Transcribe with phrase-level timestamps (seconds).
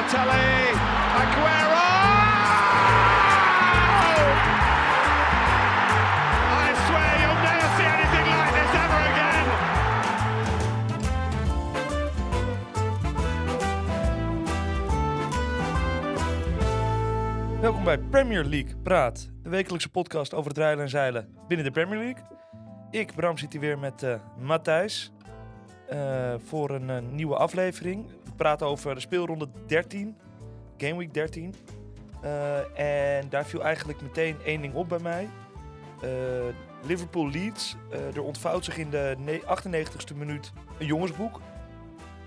[0.00, 0.72] Balotelli,
[1.20, 1.88] Aguero!
[6.52, 9.46] I swear you'll never see anything like this ever again.
[17.60, 21.72] Welkom bij Premier League Praat, de wekelijkse podcast over het rijden en zeilen binnen de
[21.72, 22.22] Premier League.
[22.90, 25.12] Ik, Bram, zit hier weer met eh, Matthijs
[25.88, 28.10] eh, voor een eh, nieuwe aflevering.
[28.40, 30.16] Praten over de speelronde 13,
[30.76, 31.54] Game Week 13.
[32.22, 35.28] Eh, en daar viel eigenlijk meteen één ding op bij mij.
[36.02, 36.10] Eh,
[36.86, 37.76] Liverpool Leeds.
[37.90, 41.40] Eh, er ontvouwt zich in de ne- 98ste minuut een jongensboek.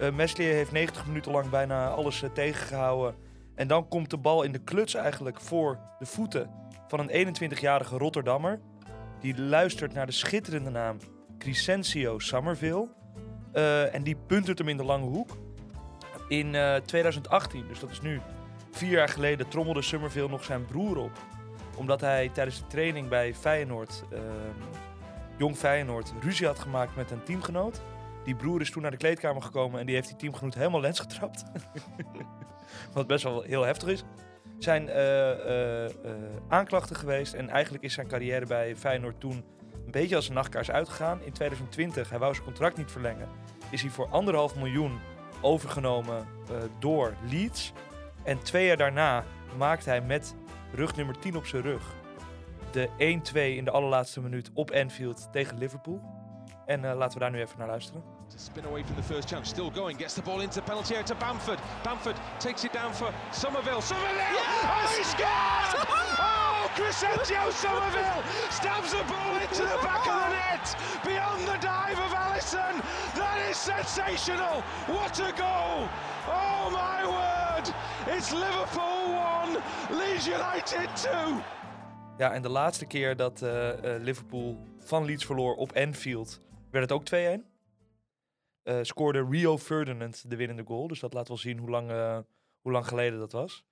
[0.01, 3.15] Uh, heeft 90 minuten lang bijna alles eh, tegengehouden.
[3.55, 6.49] En dan komt de bal in de kluts eigenlijk voor de voeten
[6.87, 8.59] van een 21-jarige Rotterdammer.
[9.19, 10.97] Die luistert naar de schitterende naam
[11.37, 12.87] Crescencio Summerville.
[13.51, 15.42] Eh, en die puntert hem in de lange hoek.
[16.27, 18.21] In eh, 2018, dus dat is nu
[18.71, 21.11] vier jaar geleden, trommelde Summerville nog zijn broer op.
[21.75, 24.21] Omdat hij tijdens de training bij Feyenoord, ehm,
[25.37, 27.81] jong Feyenoord, ruzie had gemaakt met een teamgenoot.
[28.23, 30.99] Die broer is toen naar de kleedkamer gekomen en die heeft die teamgenoot helemaal lens
[30.99, 31.43] getrapt.
[32.93, 34.03] Wat best wel heel heftig is.
[34.57, 35.91] Zijn eh, eh, eh,
[36.47, 39.43] aanklachten geweest en eigenlijk is zijn carrière bij Feyenoord toen
[39.85, 41.19] een beetje als een nachtkaars uitgegaan.
[41.23, 43.29] In 2020, hij wou zijn contract niet verlengen,
[43.69, 44.99] is hij voor anderhalf miljoen
[45.43, 47.73] overgenomen eh, door Leeds.
[48.23, 49.23] En twee jaar daarna
[49.57, 50.35] maakte hij met
[50.71, 52.01] rug nummer 10 op zijn rug
[52.73, 52.89] de
[53.33, 56.01] 1-2 in de allerlaatste minuut op Anfield tegen Liverpool.
[56.65, 58.03] En eh, laten we daar nu even naar luisteren.
[58.27, 61.05] To spin away from the first chance, still going, gets the ball into penalty area
[61.05, 61.59] to Bamford.
[61.83, 63.81] Bamford takes it down for Somerville.
[63.81, 64.39] Somerville!
[64.63, 65.97] Oh, he!
[66.75, 72.13] Crescencio Somerville stabs the ball into the back of the net beyond the dive of
[72.13, 72.73] Allison.
[73.15, 74.63] That is sensational!
[74.87, 75.87] What a goal!
[76.27, 77.65] Oh my word!
[78.15, 79.13] It's Liverpool
[79.89, 81.11] 1, Leeds United 2.
[82.17, 86.39] Ja, en de laatste keer dat eh, eh, Liverpool van Leeds verloor op Anfield,
[86.71, 87.53] werd het ook 2-1.
[88.63, 90.87] Eh, scoorde Rio Ferdinand de winnende goal.
[90.87, 92.17] Dus dat laat wel zien hoe lang, eh,
[92.61, 93.63] hoe lang geleden dat was.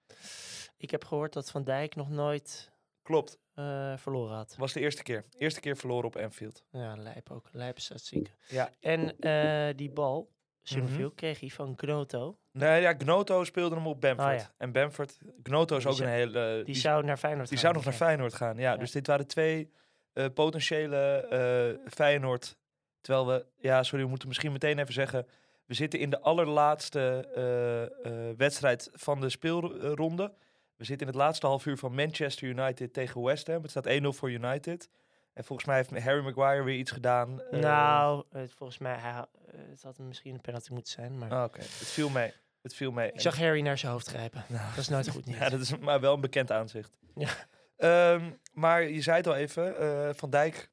[0.77, 2.70] Ik heb gehoord dat Van Dijk nog nooit
[3.11, 4.55] Klopt, eh, verloren had.
[4.57, 5.25] was de eerste keer.
[5.37, 6.63] Eerste keer verloren op Anfield.
[6.71, 7.49] Ja, lijp ook.
[7.51, 8.33] Lijp statistieken.
[8.47, 8.69] Ja.
[8.79, 10.29] En eh, die bal,
[10.63, 11.15] Summerfield, Mhm.
[11.15, 12.37] kreeg hij van Gnoto.
[12.51, 14.33] Nee, ja, Gnoto speelde hem op Bamford.
[14.33, 14.51] Oh, ja.
[14.57, 16.53] En Bamford, Gnoto is Die ook een hele...
[16.55, 17.65] Die, die zou naar Feyenoord die gaan.
[17.73, 18.07] zou nog naar.
[18.07, 18.55] Feyenoord gaan.
[18.57, 18.77] Ja, Ja.
[18.77, 19.71] dus dit waren twee
[20.13, 22.57] eh, potentiële eh, Feyenoord.
[23.01, 25.27] Terwijl we, ja, sorry, we moeten misschien meteen even zeggen.
[25.65, 27.83] We zitten in de allerlaatste eh,
[28.29, 30.33] eh, wedstrijd van de speelronde.
[30.81, 33.61] We zitten in het laatste half uur van Manchester United tegen West Ham.
[33.61, 34.89] Het staat 1-0 voor United.
[35.33, 37.41] En volgens mij heeft Harry Maguire weer iets gedaan.
[37.41, 39.25] eh, Nou, volgens mij, hij,
[39.69, 41.17] het had misschien een penalty moeten zijn.
[41.17, 42.33] Maar ah, Oké, het viel mee.
[42.61, 43.11] Het viel mee.
[43.11, 44.45] ik zag Harry naar zijn hoofd grijpen.
[44.47, 45.39] Nou, Dat is nooit goed nieuws.
[45.41, 46.97] Ja, dat is maar wel een bekend aanzicht.
[47.15, 47.29] Ja.
[47.77, 50.69] Ehm, maar je zei het al even, eh, Van Dijk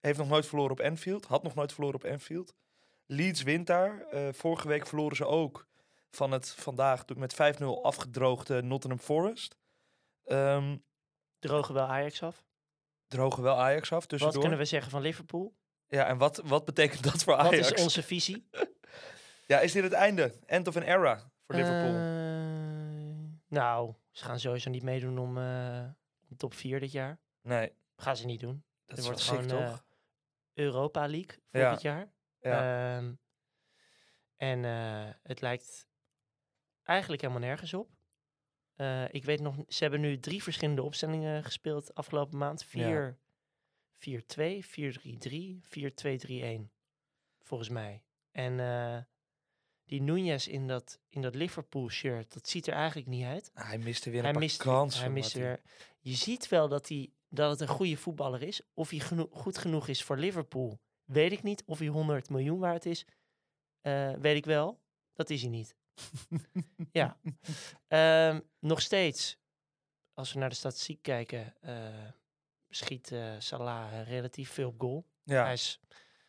[0.00, 1.26] heeft nog nooit verloren op Anfield.
[1.26, 2.54] Had nog nooit verloren op Anfield.
[3.06, 4.00] Leeds wint daar.
[4.10, 5.66] Eh, vorige week verloren ze ook
[6.10, 9.56] van het vandaag met 5-0 afgedroogde Nottingham Forest.
[10.24, 10.76] Ehm
[11.38, 12.44] Drogen wel Ajax af.
[13.06, 14.40] drogen wel Ajax af Wat tussendoor.
[14.40, 15.56] kunnen we zeggen van Liverpool?
[15.88, 17.70] Ja, en wat, wat betekent dat voor Wat Ajax?
[17.72, 18.48] is onze visie?
[19.46, 20.34] Ja, is dit het einde?
[20.46, 21.94] End of an era voor Liverpool?
[21.94, 25.84] Eh, nou, ze gaan sowieso niet meedoen om, eh,
[26.36, 27.18] top 4 dit jaar.
[27.42, 28.64] nee, Gaan ze niet doen.
[28.86, 29.84] dat Er wordt gewoon, eh, toch?
[30.54, 31.60] Europa League Ja.
[31.60, 32.12] volgend jaar.
[32.40, 32.96] Ja.
[32.96, 33.12] Ehm,
[34.36, 35.86] en eh, het lijkt
[36.86, 37.90] eigenlijk helemaal nergens op.
[38.74, 42.64] Eh, ik weet nog, ze hebben nu drie verschillende opstellingen gespeeld afgelopen maand.
[42.64, 43.18] 4
[43.98, 46.70] 4-2, 4-3-3, 4-2-3-1.
[47.42, 48.02] Volgens mij.
[48.30, 48.98] En eh,
[49.84, 53.50] die Nunez in dat, in dat Liverpool shirt, dat ziet er eigenlijk niet uit.
[53.54, 55.00] Ah, hij miste weer een Hij paar kansen.
[55.00, 55.50] hij mist Martin.
[55.52, 55.62] weer.
[56.00, 58.60] Je ziet wel dat, hij, dat het een goede voetballer is.
[58.74, 61.62] Of hij geno- goed genoeg is voor Liverpool, weet ik niet.
[61.66, 63.06] Of hij 100 miljoen waard is,
[63.80, 64.80] eh, weet ik wel.
[65.12, 65.76] Dat is hij niet.
[66.92, 67.16] Ja.
[67.88, 69.38] Ehm, nog steeds,
[70.14, 71.88] als we naar de statistiek kijken, eh,
[72.68, 75.06] schiet eh, Salah relatief veel goal.
[75.22, 75.42] Ja.
[75.44, 75.80] Hij, is,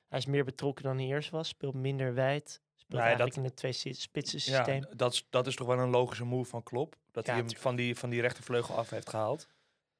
[0.07, 1.47] hij is meer betrokken dan hij eerst was.
[1.47, 2.61] Speelt minder wijd.
[2.75, 4.81] Speelt Nee, eigenlijk dat- in het twee spitsen Ja, systeem.
[4.81, 6.95] d- dat is, dat is toch wel een logische move van Klopp.
[7.11, 9.47] Dat Ja, hij hem van die, van die rechtervleugel af heeft gehaald.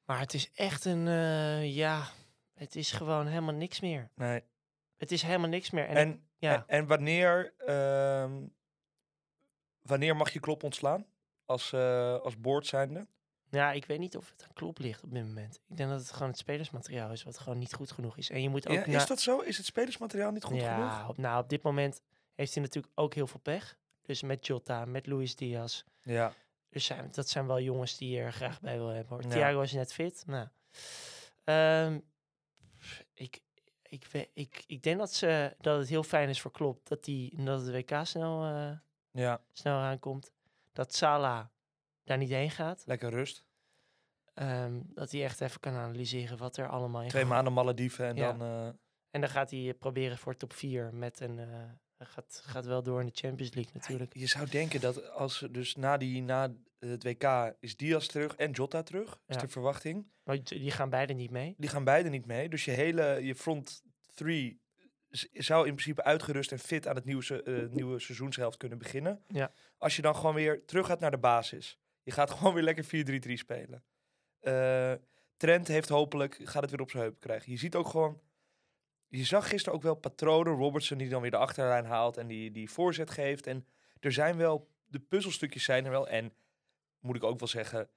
[0.06, 2.08] Maar het is echt een, eh, ja,
[2.54, 4.12] het is gewoon helemaal niks meer.
[4.16, 4.44] Nee.
[4.98, 5.86] Het is helemaal niks meer.
[5.88, 6.54] En, En, ja.
[6.56, 8.46] en, en wanneer, ehm,
[9.88, 11.06] wanneer mag je Klopp ontslaan?
[11.46, 13.08] Als, eh als board zijnde?
[13.50, 15.60] ja, ik weet niet of het aan klop ligt op dit moment.
[15.68, 18.30] Ik denk dat het gewoon het spelersmateriaal is wat gewoon niet goed genoeg is.
[18.30, 19.40] En je moet ook Ja, na- is dat zo?
[19.40, 21.10] Is het spelersmateriaal niet goed ja, genoeg?
[21.10, 22.02] Op, nou, op dit moment
[22.36, 23.78] heeft hij natuurlijk ook heel veel pech.
[24.02, 25.84] Dus met Jota, met Luis Diaz.
[26.02, 26.34] Ja,
[26.70, 29.14] Dus zijn, dat zijn wel jongens die je er graag bij wil hebben.
[29.14, 29.24] Hoor.
[29.24, 29.30] Ja.
[29.30, 30.24] Thiago is net fit.
[30.28, 30.48] Nou,
[31.44, 32.00] Ehm,
[33.14, 33.40] ik,
[33.82, 37.44] ik, ik, ik denk dat, ze, dat het heel fijn is voor Klopp dat, die,
[37.44, 38.72] dat het WK snel, eh,
[39.18, 40.32] ja, snel aankomt.
[40.74, 41.46] Dat Salah
[42.04, 42.84] daar niet heen gaat.
[42.86, 43.46] lekker rust.
[44.34, 47.32] Ehm, dat hij echt even kan analyseren wat er allemaal in Twee gaat.
[47.32, 48.32] maanden Malediven en Ja.
[48.34, 48.42] dan...
[48.42, 48.68] eh,
[49.12, 51.40] En dan gaat hij proberen voor top 4 met een...
[51.40, 51.70] eh,
[52.00, 54.14] gaat, gaat wel door in de Champions League natuurlijk.
[54.14, 58.52] Je zou denken dat als dus na, die, na het WK is Diaz terug en
[58.52, 59.42] Jota terug, is Ja.
[59.42, 60.08] de verwachting.
[60.24, 61.56] Maar die gaan beide niet mee.
[61.58, 62.50] Die gaan beide niet mee.
[62.50, 63.84] Dus je hele, je front
[64.16, 64.67] three z-
[65.32, 69.24] zou in principe uitgerust en fit aan het nieuwe, se- eh, nieuwe seizoenshelft kunnen beginnen.
[69.28, 69.52] Ja.
[69.78, 71.78] Als je dan gewoon weer terug gaat naar de basis.
[72.04, 73.84] Je gaat gewoon weer lekker 4-3-3 spelen.
[74.40, 74.94] Eh
[75.38, 77.52] Trent heeft hopelijk, gaat het weer op zijn heupen krijgen.
[77.52, 78.22] Je ziet ook gewoon,
[79.08, 80.54] je zag gisteren ook wel patronen.
[80.54, 83.48] Robertson die dan weer de achterlijn haalt en die, die voorzet geeft.
[83.48, 83.66] En
[84.00, 86.08] er zijn wel, de puzzelstukjes zijn er wel.
[86.08, 86.34] En
[87.00, 87.90] moet ik ook wel zeggen,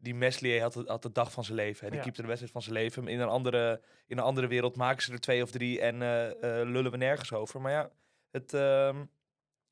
[0.00, 1.84] die Meslier had, het- had de dag van zijn leven.
[1.84, 1.88] Hè.
[1.88, 2.04] Die Ja.
[2.04, 3.08] keepte de wedstrijd van zijn leven.
[3.08, 6.26] In een andere, in een andere wereld maken ze er twee of drie en eh,
[6.60, 7.60] eh, lullen we nergens over.
[7.60, 7.90] Maar ja,
[8.30, 9.04] het, ehm,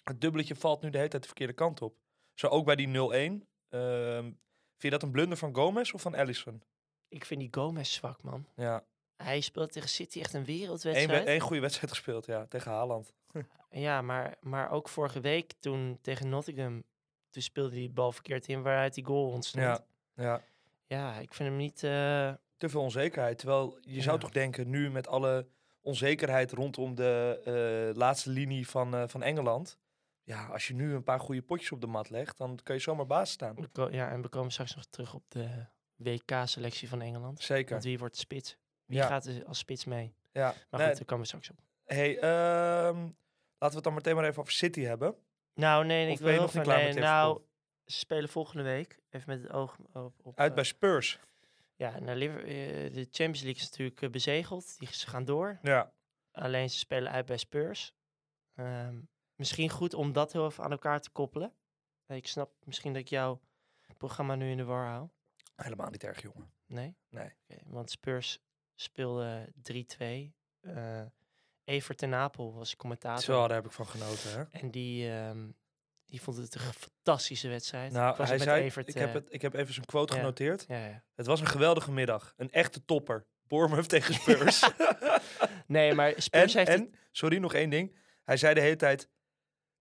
[0.04, 1.96] het dubbeletje valt nu de hele tijd de verkeerde kant op.
[2.34, 3.48] Zo ook bij die 0-1.
[3.68, 4.34] Ehm, vind
[4.78, 6.62] je dat een blunder van Gomez of van Allison?
[7.08, 8.46] Ik vind die Gomez zwak, man.
[8.56, 8.84] Ja,
[9.16, 11.26] Hij speelt tegen City echt een wereldwedstrijd.
[11.26, 13.12] één goede wedstrijd gespeeld, ja, tegen Haaland.
[13.70, 16.84] Ja, maar, maar ook vorige week toen tegen Nottingham...
[17.30, 19.64] Toen speelde hij de bal verkeerd in waaruit die goal ontstond.
[19.64, 19.86] Ja,
[20.16, 20.42] ja.
[20.86, 21.82] Ja, ik vind hem niet...
[21.82, 23.38] eh, Te veel onzekerheid.
[23.38, 25.46] Terwijl je zou toch denken, nu met alle
[25.80, 27.40] onzekerheid rondom de
[27.92, 29.78] eh, laatste linie van, eh, van Engeland.
[30.22, 32.80] Ja, als je nu een paar goede potjes op de mat legt, dan kan je
[32.80, 33.56] zomaar baas staan.
[33.90, 35.48] ja, en we komen straks nog terug op de
[35.96, 37.40] WK-selectie van Engeland.
[37.40, 37.70] Zeker.
[37.70, 38.56] Want wie wordt spits?
[38.84, 39.06] Wie Ja.
[39.06, 40.14] gaat er als spits mee?
[40.32, 40.54] Ja.
[40.70, 41.56] Maar Nee, goed, daar komen we straks op.
[41.84, 43.12] hey, ehm, laten
[43.58, 45.14] we het dan meteen maar even over City hebben.
[45.54, 47.40] Nou, nee, Of ik wil nog niet klaar nee, met Nou,
[47.86, 48.98] ze spelen volgende week.
[49.10, 50.14] Even met het oog op...
[50.22, 51.18] op Uit eh, bij Spurs.
[51.76, 54.78] Ja, Liver- eh, de Champions League is natuurlijk eh, bezegeld.
[54.78, 55.58] Die, ze gaan door.
[55.62, 55.92] Ja.
[56.32, 57.94] Alleen ze spelen uit bij Spurs.
[58.54, 59.00] Ehm,
[59.34, 61.52] misschien goed om dat heel even aan elkaar te koppelen.
[62.06, 63.40] Ik snap misschien dat ik jouw
[63.96, 65.08] programma nu in de war hou.
[65.56, 66.50] Helemaal niet erg, jongen.
[66.66, 66.96] Nee?
[67.08, 67.32] Nee.
[67.64, 68.38] Want Spurs
[68.74, 70.34] speelde 3-2.
[70.60, 71.02] Eh
[71.66, 73.22] Evert ten Napel was commentator.
[73.22, 74.42] Zo, daar heb ik van genoten, hè?
[74.50, 75.48] En die, ehm,
[76.06, 77.92] die vond het een fantastische wedstrijd.
[77.92, 80.18] Nou, hij zei, Evert, ik, heb eh, het, ik heb even zijn quote ja.
[80.18, 80.64] genoteerd.
[80.68, 81.02] Ja, ja.
[81.14, 82.32] Het was een geweldige middag.
[82.36, 83.26] Een echte topper.
[83.46, 84.68] Bournemouth tegen Spurs.
[85.66, 87.96] Nee, maar en, Spurs heeft het- en, sorry, nog één ding.
[88.24, 89.08] Hij zei de hele tijd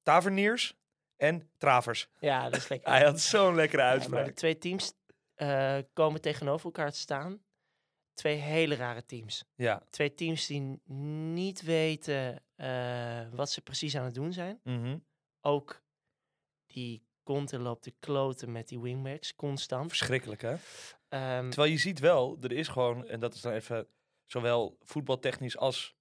[0.04, 0.77] taverniers
[1.16, 2.10] en travers.
[2.19, 2.89] Ja, dat is lekker.
[2.92, 4.25] Hij had zo'n lekkere maar uitspraak.
[4.25, 4.94] de twee teams
[5.36, 7.44] eh, komen tegenover elkaar te staan.
[8.13, 9.44] Twee hele rare teams.
[9.56, 9.81] Ja.
[9.89, 10.80] Twee teams die
[11.33, 14.60] niet weten eh, wat ze precies aan het doen zijn.
[14.63, 14.98] Mhm.
[15.42, 15.83] Ook
[16.75, 19.88] die Conte loopt de kloten met die wingbacks, constant.
[19.88, 20.56] Verschrikkelijk, hè?
[21.10, 23.88] Ehm, Terwijl je ziet wel, er is gewoon, en dat is dan even
[24.25, 25.95] zowel voetbaltechnisch als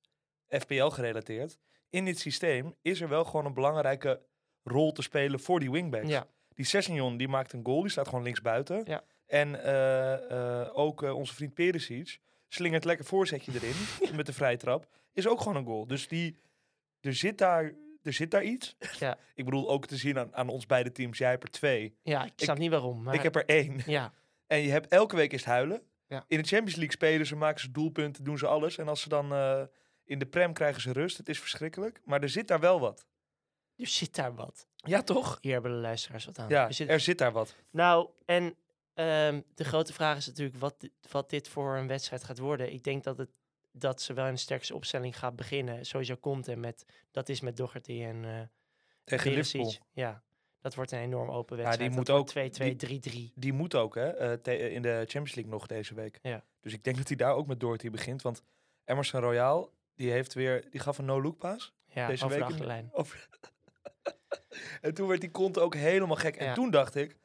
[0.49, 1.59] FPL gerelateerd.
[1.91, 4.23] In dit systeem is er wel gewoon een belangrijke
[4.63, 6.09] rol te spelen voor die wingbacks.
[6.09, 8.83] ja, Die Sessignon, die maakt een goal, die staat gewoon linksbuiten.
[8.85, 9.05] Ja.
[9.27, 13.75] En eh, eh, ook eh, onze vriend Perisic slingert lekker voorzetje erin
[14.17, 14.89] met de vrije trap.
[15.13, 15.87] Is ook gewoon een goal.
[15.87, 16.39] Dus die,
[17.01, 18.77] er, zit daar, er zit daar iets.
[18.99, 19.19] Ja.
[19.35, 21.19] ik bedoel ook te zien aan, aan ons beide teams.
[21.19, 21.97] Jij hebt er twee.
[22.03, 23.03] ja, ik snap niet waarom.
[23.03, 23.81] Maar Ik heb er één.
[23.87, 24.13] Ja,
[24.47, 25.83] En je hebt elke week is het huilen.
[26.09, 26.25] Ja.
[26.29, 28.79] In de Champions League spelen ze, maken ze doelpunten, doen ze alles.
[28.79, 29.63] En als ze dan eh,
[30.05, 31.17] in de Prem krijgen ze rust.
[31.17, 32.01] Het is verschrikkelijk.
[32.05, 33.07] Maar er zit daar wel wat.
[33.77, 34.67] er zit daar wat.
[34.77, 35.39] Ja, toch?
[35.41, 36.49] Hier hebben de luisteraars wat aan.
[36.49, 37.55] Ja, Er zit- er zit daar wat.
[37.71, 38.57] Nou, en
[38.95, 42.73] ehm, de grote vraag is natuurlijk wat, wat dit voor een wedstrijd gaat worden.
[42.73, 43.31] Ik denk dat, het,
[43.77, 45.87] dat ze wel in de sterkste opstelling gaat beginnen.
[45.87, 48.41] Sowieso komt en met, dat is met Doherty en eh
[49.05, 49.31] Tegen.
[49.33, 49.75] Liverpool.
[49.93, 50.23] Ja,
[50.61, 51.93] dat wordt een enorm open die wedstrijd.
[51.95, 53.33] moet dat ook- wordt 2-2, 3-3.
[53.35, 54.09] Die moet ook, hè?
[54.11, 56.19] eh, te- in de Champions League nog deze week.
[56.23, 56.45] Ja.
[56.61, 58.23] Dus ik denk dat hij daar ook met Doherty begint.
[58.23, 58.43] Want
[58.85, 61.73] Emerson Royal, die heeft weer, die gaf een no-look paas.
[61.87, 62.89] Ja, Deze over de week achterlijn.
[62.93, 63.29] Over-
[64.81, 66.37] en toen werd die kont ook helemaal gek.
[66.37, 66.55] En Ja.
[66.55, 67.17] toen dacht ik,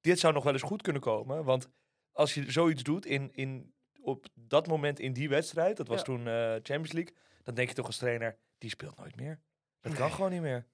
[0.00, 1.44] dit zou nog wel eens goed kunnen komen.
[1.44, 1.68] Want
[2.12, 3.73] als je zoiets doet in, in,
[4.04, 6.04] op dat moment in die wedstrijd, dat was Ja.
[6.04, 9.40] toen eh, Champions League, dan denk je toch als trainer, die speelt nooit meer.
[9.80, 10.66] Dat kan gewoon niet meer.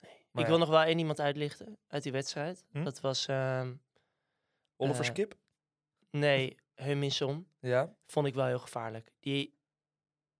[0.00, 2.64] Ik ja, wil nog wel één iemand uitlichten uit die wedstrijd.
[2.70, 2.84] Hm?
[2.84, 3.74] Dat was, ehm,
[4.76, 5.34] Oliver eh, Skip?
[6.10, 7.48] nee, Huminson.
[7.60, 7.94] Ja.
[8.06, 9.12] Vond ik wel heel gevaarlijk.
[9.20, 9.54] Die,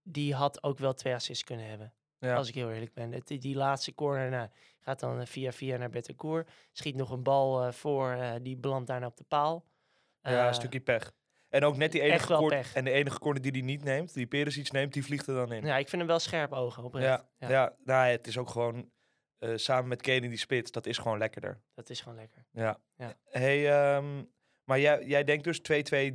[0.02, 1.94] die had ook wel twee assists kunnen hebben.
[2.18, 2.34] ja.
[2.36, 3.12] Als ik heel eerlijk ben.
[3.12, 6.50] Het, die laatste corner nou, gaat dan eh, via via naar Betancourt.
[6.72, 9.64] Schiet nog een bal voor, die belandt daarna op de paal.
[10.20, 11.12] ja, een stukje pech.
[11.48, 14.26] En ook net die enige corner, en de enige corner die hij niet neemt, die
[14.26, 15.64] Perisic neemt, die vliegt er dan in.
[15.66, 17.24] Ja, ik vind hem wel scherp ogen, oprecht.
[17.38, 17.76] Ja, ja.
[17.84, 18.90] nou, het is ook gewoon
[19.38, 21.60] eh, samen met Kane in die spits, dat is gewoon lekkerder.
[21.74, 22.46] Dat is gewoon lekker.
[22.52, 22.78] Ja.
[22.96, 23.14] Ja.
[23.24, 24.24] Hey, ehm,
[24.64, 26.12] maar jij, jij denkt dus 2-2,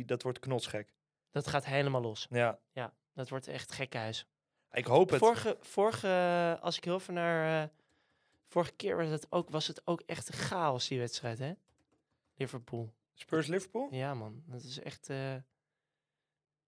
[0.00, 0.92] 3-3, dat wordt knotsgek.
[1.30, 2.26] Dat gaat helemaal los.
[2.30, 4.26] Ja, Ja, dat wordt echt gekhuis.
[4.72, 5.18] ik hoop het.
[5.18, 7.62] Vorige, vorige, eh, als ik heel veel naar...
[7.62, 7.68] eh,
[8.48, 11.52] vorige keer was het, ook, was het ook echt een chaos, die wedstrijd, hè?
[12.34, 12.92] Liverpool.
[13.20, 13.88] Spurs-Liverpool?
[13.90, 14.42] Ja, man.
[14.46, 15.08] Dat is echt...
[15.08, 15.34] eh,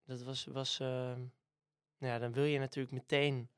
[0.04, 0.44] dat was...
[0.44, 1.18] was ehm,
[1.98, 3.48] nou ja, dan wil je natuurlijk meteen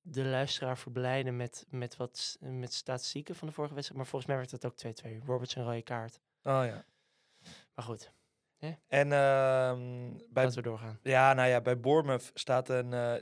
[0.00, 4.00] de luisteraar verblijden met, met wat met statistieken van de vorige wedstrijd.
[4.00, 5.24] Maar volgens mij werd het ook 2-2.
[5.26, 6.20] Roberts een rode kaart.
[6.42, 6.84] Oh ja.
[7.74, 8.12] Maar goed,
[8.86, 10.98] En ehm, bij, laten we doorgaan.
[11.02, 12.92] ja, nou ja, bij Bournemouth staat een...
[12.92, 13.14] eh,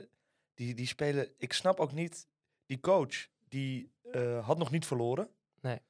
[0.53, 1.33] die, die spelen...
[1.37, 2.27] Ik snap ook niet...
[2.65, 5.29] Die coach, die eh, had nog niet verloren.
[5.61, 5.81] Nee.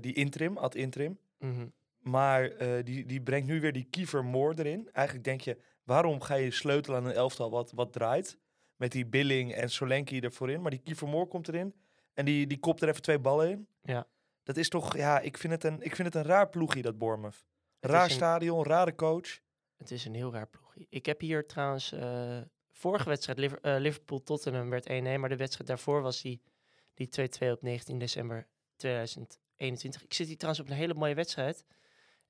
[0.00, 1.18] Die interim, ad interim.
[1.38, 1.66] Mhm.
[2.04, 4.88] Maar eh, die, die brengt nu weer die Kiefer Moore erin.
[4.92, 8.38] Eigenlijk denk je, waarom ga je sleutelen aan een elftal wat, wat draait?
[8.76, 10.60] Met die Billing en Solanke ervoor in.
[10.62, 11.74] Maar die Kiefer Moore komt erin.
[12.14, 13.66] En die, die kopt er even twee ballen in.
[13.82, 14.06] Ja.
[14.42, 16.98] Dat is toch, ja, ik vind het een, ik vind het een raar ploegje, dat
[16.98, 17.44] Bournemouth.
[17.80, 19.40] Raar een- stadion, rare coach.
[19.76, 20.86] Het is een heel raar ploegje.
[20.88, 21.92] Ik heb hier trouwens...
[21.92, 22.38] eh,
[22.72, 24.92] vorige wedstrijd, eh, Liverpool-Tottenham, werd 1-1.
[25.20, 26.42] Maar de wedstrijd daarvoor was die,
[26.94, 28.46] die 2-2 op 19 december
[28.76, 30.02] 2021.
[30.02, 31.64] Ik zit hier trouwens op een hele mooie wedstrijd.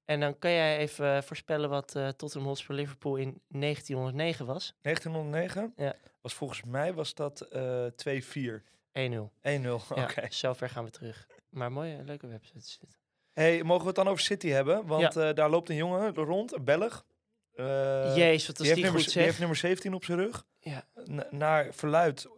[0.04, 4.74] En dan kan jij even eh, voorspellen wat eh, Tottenham Hotspur Liverpool in 1909 was.
[4.82, 5.72] 1909?
[5.76, 5.94] Ja.
[6.20, 8.62] Was volgens mij was dat eh 2-4.
[8.92, 9.42] 1-0, 1-0, 1-0.
[9.42, 10.26] Ja, oké.
[10.28, 11.26] zover gaan we terug.
[11.48, 12.98] Maar mooie, leuke website is dit.
[13.32, 14.86] Hey, mogen we het dan over City hebben?
[14.86, 17.06] Want eh, daar loopt een jongen rond, een Belg.
[17.54, 20.46] Eh, Jezus, wat die, is die nummer, goed die heeft nummer 17 op zijn rug.
[20.60, 20.86] Ja.
[21.30, 22.28] Naar verluid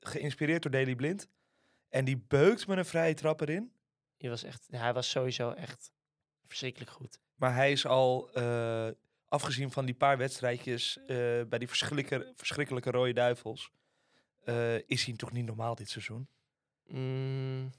[0.00, 1.28] geïnspireerd door Daily Blind.
[1.88, 3.72] En die beukt met een vrije trap erin.
[4.16, 5.90] Die was echt, hij was sowieso echt
[6.50, 7.20] verschrikkelijk goed.
[7.34, 8.88] Maar hij is al, eh,
[9.28, 11.06] afgezien van die paar wedstrijdjes eh,
[11.48, 13.70] bij die verschrikkelijke, verschrikkelijke rode duivels,
[14.44, 16.28] eh, is hij toch niet normaal dit seizoen?
[16.86, 17.70] Mm,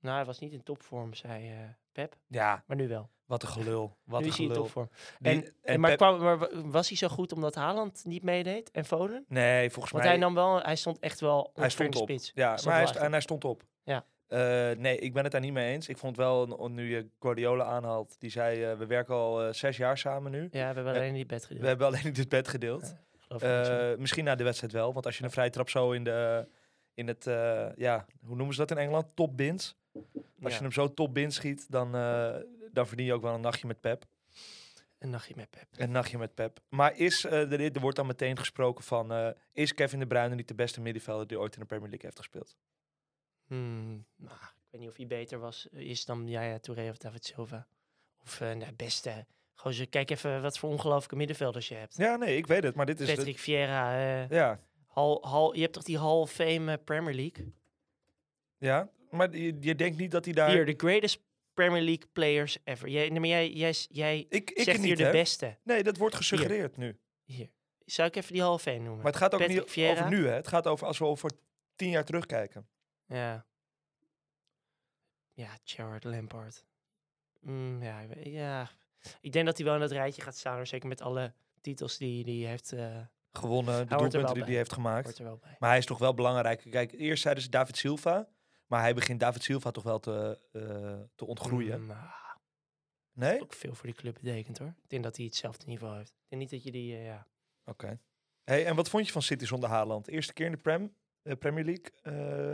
[0.00, 1.52] nou, hij was niet in topvorm, zei
[1.92, 2.16] Pep.
[2.26, 3.10] Ja, Maar nu wel.
[3.26, 3.96] wat een gelul.
[4.04, 4.64] Wat nu een is hij in gelul.
[4.64, 4.90] topvorm.
[5.18, 8.04] Die- En, en en maar, Pep- kwam, maar wa- was hij zo goed omdat Haaland
[8.04, 9.24] niet meedeed en Foden?
[9.28, 10.12] Nee, volgens Want mij...
[10.12, 12.06] hij nam wel, hij stond echt wel Hij stond op.
[12.06, 12.32] de spits.
[12.34, 13.62] Ja, maar hij, st- en hij stond op.
[13.82, 14.04] Ja.
[14.30, 15.88] Eh, nee, ik ben het daar niet mee eens.
[15.88, 19.76] Ik vond wel, nu je Guardiola aanhaalt, die zei, eh, we werken al eh, zes
[19.76, 20.48] jaar samen nu.
[20.50, 21.60] Ja, we hebben alleen die bed gedeeld.
[21.60, 22.94] We hebben alleen in dit bed gedeeld.
[23.38, 26.04] Ja, niet misschien na de wedstrijd wel, want als je een vrije trap zo in,
[26.04, 26.48] de,
[26.94, 27.24] in het,
[27.76, 29.16] ja, hoe noemen ze dat in Engeland?
[29.16, 29.76] Top bins.
[29.94, 30.04] Als
[30.36, 31.92] Ja, je hem zo top bin schiet, dan,
[32.72, 34.04] dan verdien je ook wel een nachtje met Pep.
[34.98, 35.66] Een nachtje met Pep.
[35.76, 36.60] Een nachtje met Pep.
[36.68, 40.54] Maar is, er, er wordt dan meteen gesproken van, is Kevin De Bruyne niet de
[40.54, 42.56] beste middenvelder die ooit in de Premier League heeft gespeeld?
[43.50, 47.24] Hmm, nou, ik weet niet of hij beter was, is dan Jaya Touré of David
[47.24, 47.66] Silva.
[48.22, 49.26] Of eh nou, beste.
[49.54, 51.96] Gewoon zo, kijk even wat voor ongelooflijke middenvelders je hebt.
[51.96, 53.06] Ja, nee, ik weet het, maar dit is...
[53.08, 56.78] de- Patrick Vieira, eh, ja, hal, hal, je hebt toch die Hall of Fame eh,
[56.84, 57.52] Premier League?
[58.58, 60.50] ja, maar je, je denkt niet dat hij daar...
[60.50, 61.20] Hier, de greatest
[61.54, 62.88] Premier League players ever.
[62.88, 65.10] Jij, nee, maar jij, jij, jij ik ik zegt niet, hier de hè?
[65.10, 65.58] beste.
[65.62, 66.98] Nee, dat wordt gesuggereerd nu.
[67.24, 67.50] Hier.
[67.84, 68.96] Zou ik even die Hall of Fame noemen?
[68.96, 69.92] Maar het gaat ook Patrick niet Vieira.
[69.92, 70.32] over nu, hè?
[70.34, 71.30] Het gaat over als we over
[71.76, 72.68] tien jaar terugkijken.
[73.10, 73.46] Ja.
[75.32, 76.64] Ja, Gerard Lampard.
[77.40, 78.70] Mm, ja, ik ja,
[79.20, 80.66] ik denk dat hij wel in dat rijtje gaat staan.
[80.66, 82.72] Zeker met alle titels die die hij heeft.
[82.72, 83.00] eh
[83.32, 85.20] Gewonnen, de doelpunten die hij heeft gemaakt.
[85.58, 86.66] Maar hij is toch wel belangrijk.
[86.70, 88.28] Kijk, eerst zeiden ze David Silva.
[88.66, 91.80] Maar hij begint David Silva toch wel te, eh, te ontgroeien.
[91.80, 92.08] Mm, nou,
[93.12, 93.40] Nee?
[93.40, 94.74] ook veel voor die club betekent hoor.
[94.82, 96.10] Ik denk dat hij hetzelfde niveau heeft.
[96.10, 97.26] Ik denk niet dat je die, eh, ja.
[97.64, 98.00] Oké.
[98.44, 100.08] Hey, en wat vond je van City zonder Haaland?
[100.08, 101.90] Eerste keer in de Prem, eh, Premier League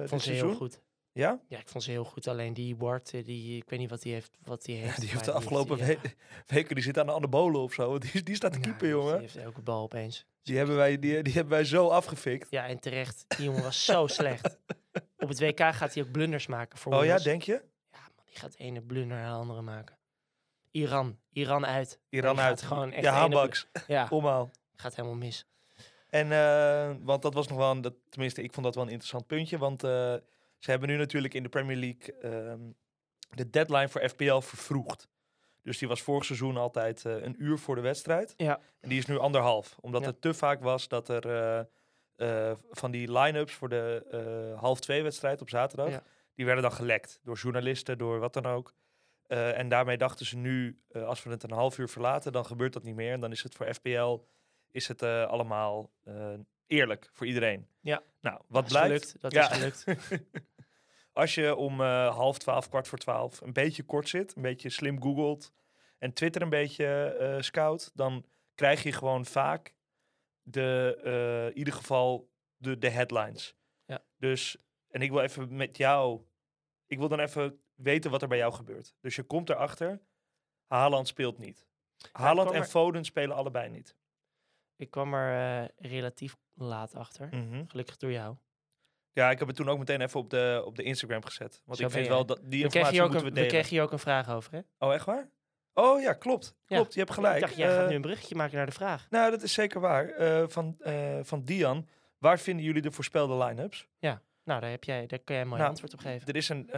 [0.00, 0.48] dit vond ze seizoen?
[0.48, 0.80] heel goed.
[1.12, 1.40] Ja?
[1.48, 2.26] Ja, ik vond ze heel goed.
[2.28, 4.38] Alleen die Ward, eh, die, ik weet niet wat die heeft.
[4.42, 5.84] Wat die heeft Die heeft de afgelopen ja.
[5.86, 5.98] we-
[6.54, 7.98] weken, die zit aan de anabolen of zo.
[8.12, 9.12] Die, die staat te Ja, keeper, jongen.
[9.12, 10.26] Die heeft elke bal opeens.
[10.42, 12.46] Die hebben, wij, die, die hebben wij zo afgefikt.
[12.50, 13.24] Ja, en terecht.
[13.28, 14.58] Die jongen was zo slecht.
[15.18, 17.52] Op het WK gaat hij ook blunders maken voor Oh ja, denk je?
[17.90, 19.98] Ja, man, die gaat de ene blunder naar de andere maken.
[20.70, 21.18] Iran.
[21.32, 22.00] Iran uit.
[22.08, 22.62] Iran uit.
[22.62, 23.68] Gewoon echt ja, handbaks.
[23.86, 24.50] Ja, Omhaal.
[24.74, 25.46] gaat helemaal mis.
[26.06, 28.90] En, eh, want dat was nog wel, een, dat, tenminste, ik vond dat wel een
[28.90, 29.58] interessant puntje.
[29.58, 29.90] Want eh,
[30.58, 32.60] ze hebben nu natuurlijk in de Premier League ehm,
[33.30, 35.08] de deadline voor FPL vervroegd.
[35.62, 38.34] Dus die was vorig seizoen altijd eh, een uur voor de wedstrijd.
[38.36, 38.60] Ja.
[38.80, 39.76] En die is nu anderhalf.
[39.80, 40.06] Omdat Ja.
[40.06, 41.68] het te vaak was dat er
[42.70, 46.02] van die line-ups voor de half twee wedstrijd op zaterdag, Ja.
[46.34, 48.74] die werden dan gelekt door journalisten, door wat dan ook.
[49.26, 52.82] En daarmee dachten ze nu, als we het een half uur verlaten, dan gebeurt dat
[52.82, 53.12] niet meer.
[53.12, 54.18] En dan is het voor FPL
[54.70, 56.34] is het, eh, allemaal eh,
[56.66, 57.68] eerlijk voor iedereen.
[57.80, 58.02] Ja.
[58.20, 59.04] Nou, wat Dat blijkt?
[59.04, 59.50] gelukt, Dat Ja.
[59.50, 59.84] is gelukt.
[61.12, 64.70] Als je om eh, half twaalf, kwart voor twaalf een beetje kort zit, een beetje
[64.70, 65.52] slim googelt
[65.98, 69.74] en Twitter een beetje scout, dan krijg je gewoon vaak
[70.42, 73.54] de, in ieder geval de, de headlines.
[73.84, 74.04] Ja.
[74.16, 74.56] Dus
[74.88, 76.20] En ik wil even met jou...
[76.86, 78.94] Ik wil dan even weten wat er bij jou gebeurt.
[79.00, 80.00] Dus je komt erachter.
[80.66, 81.66] Haaland speelt niet.
[82.12, 83.96] Haaland en Foden spelen allebei niet.
[84.76, 87.28] Ik kwam er eh, relatief laat achter.
[87.30, 87.64] Mhm.
[87.68, 88.36] Gelukkig door jou.
[89.12, 91.62] Ja, ik heb het toen ook meteen even op de, op de Instagram gezet.
[91.64, 93.50] Want Zo ik vind wel dat die We informatie moeten een, we we delen.
[93.50, 94.60] kregen hier ook een vraag over, hè?
[94.78, 95.28] Oh, echt waar?
[95.74, 96.54] Oh ja, klopt.
[96.66, 96.76] Ja.
[96.76, 97.34] Klopt, je hebt gelijk.
[97.34, 99.06] Ik dacht, jij gaat Eh, nu een bruggetje maken naar de vraag.
[99.10, 100.08] Nou, dat is zeker waar.
[100.08, 100.76] Eh, van,
[101.22, 101.88] van Dian.
[102.18, 103.88] Waar vinden jullie de voorspelde line-ups?
[104.44, 106.28] Nou, daar, heb jij, daar kan jij een mooi Nou, antwoord op geven.
[106.28, 106.70] Er is een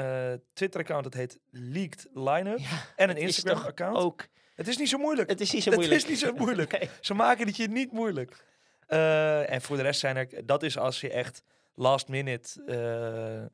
[0.52, 2.58] Twitter-account dat heet Leaked Lineup.
[2.58, 3.96] Ja, en een Instagram-account.
[3.96, 4.26] Ook.
[4.58, 5.30] Het is niet zo moeilijk.
[5.30, 6.02] Het is niet zo Het moeilijk.
[6.02, 6.72] is niet zo moeilijk.
[6.78, 6.88] Nee.
[7.00, 8.44] Ze maken het je niet moeilijk.
[8.86, 10.46] Eh, en voor de rest zijn er...
[10.46, 11.42] Dat is als je echt
[11.74, 13.46] last-minute eh,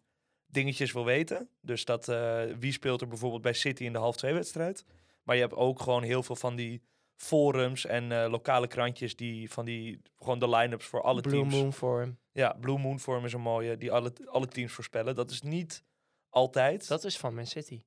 [0.46, 1.48] dingetjes wil weten.
[1.60, 4.84] Dus dat eh, wie speelt er bijvoorbeeld bij City in de half twee wedstrijd.
[5.22, 6.82] Maar je hebt ook gewoon heel veel van die
[7.16, 11.54] forums en lokale krantjes die van die gewoon de line-ups voor alle Blue teams.
[11.54, 12.18] Moon Forum.
[12.32, 15.14] Ja, Blue Moon Forum is een mooie die alle, alle teams voorspellen.
[15.14, 15.84] Dat is niet
[16.28, 16.88] altijd.
[16.88, 17.82] Dat is van Man City.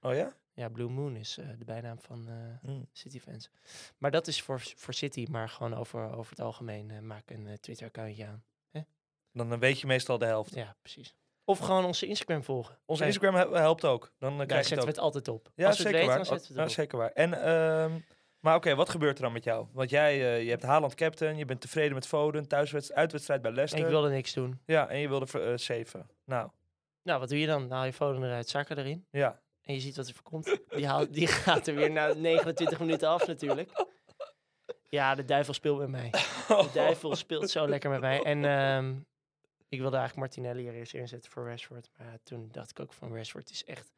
[0.00, 0.36] Oh ja?
[0.54, 2.82] Ja, Blue Moon is eh, de bijnaam van eh, Hm.
[2.92, 3.50] City fans.
[3.98, 6.90] Maar dat is voor, voor City, maar gewoon over, over het algemeen.
[6.90, 8.44] eh, maak een Twitter-accountje aan.
[9.34, 10.54] Dan weet je meestal de helft.
[10.54, 11.14] Ja, precies.
[11.44, 12.78] Of gewoon onze Instagram volgen.
[12.86, 14.12] Onze Instagram hel- helpt ook.
[14.18, 15.52] Dan Daar krijg je zetten het we het altijd op.
[15.54, 16.16] Ja, Als zeker weten, waar.
[16.16, 16.84] dan zetten we Ja, het erop.
[16.84, 17.10] zeker waar.
[17.12, 17.42] En,
[17.92, 18.00] ehm,
[18.40, 19.66] maar oké, wat gebeurt er dan met jou?
[19.72, 23.84] Want jij je hebt Haaland captain, je bent tevreden met Foden, thuiswedstrijd, uitwedstrijd bij Leicester.
[23.84, 24.60] Ik wilde niks doen.
[24.66, 26.10] Ja, en je wilde zeven.
[26.24, 26.50] Nou,
[27.02, 27.60] Nou, wat doe je dan?
[27.60, 29.06] Dan haal je Foden eruit, Saka erin.
[29.10, 29.40] ja.
[29.64, 30.58] En je ziet wat er voor komt.
[30.68, 33.84] Die, haalt, die gaat er weer na 29 minuten af natuurlijk.
[34.88, 36.10] Ja, de duivel speelt met mij.
[36.48, 38.22] De duivel speelt zo lekker met mij.
[38.22, 38.96] En ehm,
[39.68, 41.90] ik wilde eigenlijk Martinelli er eerst inzetten voor Rashford.
[41.98, 43.92] Maar toen dacht ik ook van Rashford is echt...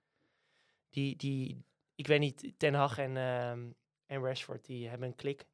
[0.90, 3.66] Die, die, ik weet niet, Ten Hag en, ehm,
[4.06, 5.46] en Rashford die hebben een klik.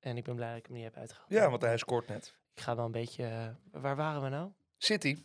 [0.00, 1.30] En ik ben blij dat ik hem niet heb uitgehaald.
[1.30, 2.34] ja, want hij scoort net.
[2.54, 3.24] Ik ga wel een beetje...
[3.24, 4.50] eh, waar waren we nou?
[4.78, 5.22] City,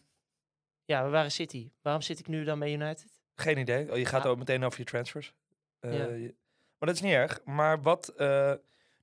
[0.85, 1.71] Ja, we waren City.
[1.81, 3.16] Waarom zit ik nu dan bij United?
[3.41, 3.91] Geen idee.
[3.91, 4.29] Oh, je gaat Ja.
[4.29, 5.33] ook meteen over je transfers.
[5.79, 6.05] Eh, Ja.
[6.07, 6.35] je-
[6.79, 7.39] maar dat is niet erg.
[7.45, 8.07] Maar wat...
[8.07, 8.53] eh,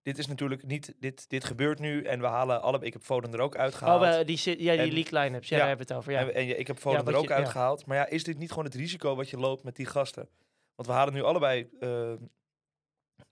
[0.02, 0.94] dit is natuurlijk niet...
[0.98, 2.78] Dit, dit gebeurt nu en we halen alle...
[2.80, 4.02] Ik heb Foden er ook uitgehaald.
[4.02, 5.48] Oh, die, ja, die leak line-ups.
[5.48, 5.62] Ja, Ja.
[5.62, 6.12] daar hebben we het over.
[6.12, 6.18] Ja.
[6.20, 7.34] En, en je- ik heb Foden Ja, er ook je- ja.
[7.36, 7.86] uitgehaald.
[7.86, 10.28] Maar ja, is dit niet gewoon het risico wat je loopt met die gasten?
[10.74, 12.12] Want we halen nu allebei eh,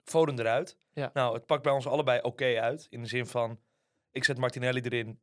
[0.05, 0.77] Foden eruit.
[0.93, 1.11] Ja.
[1.15, 2.87] Nou, het pakt bij ons allebei oké uit.
[2.91, 3.59] In de zin van,
[4.13, 5.21] ik zet Martinelli erin,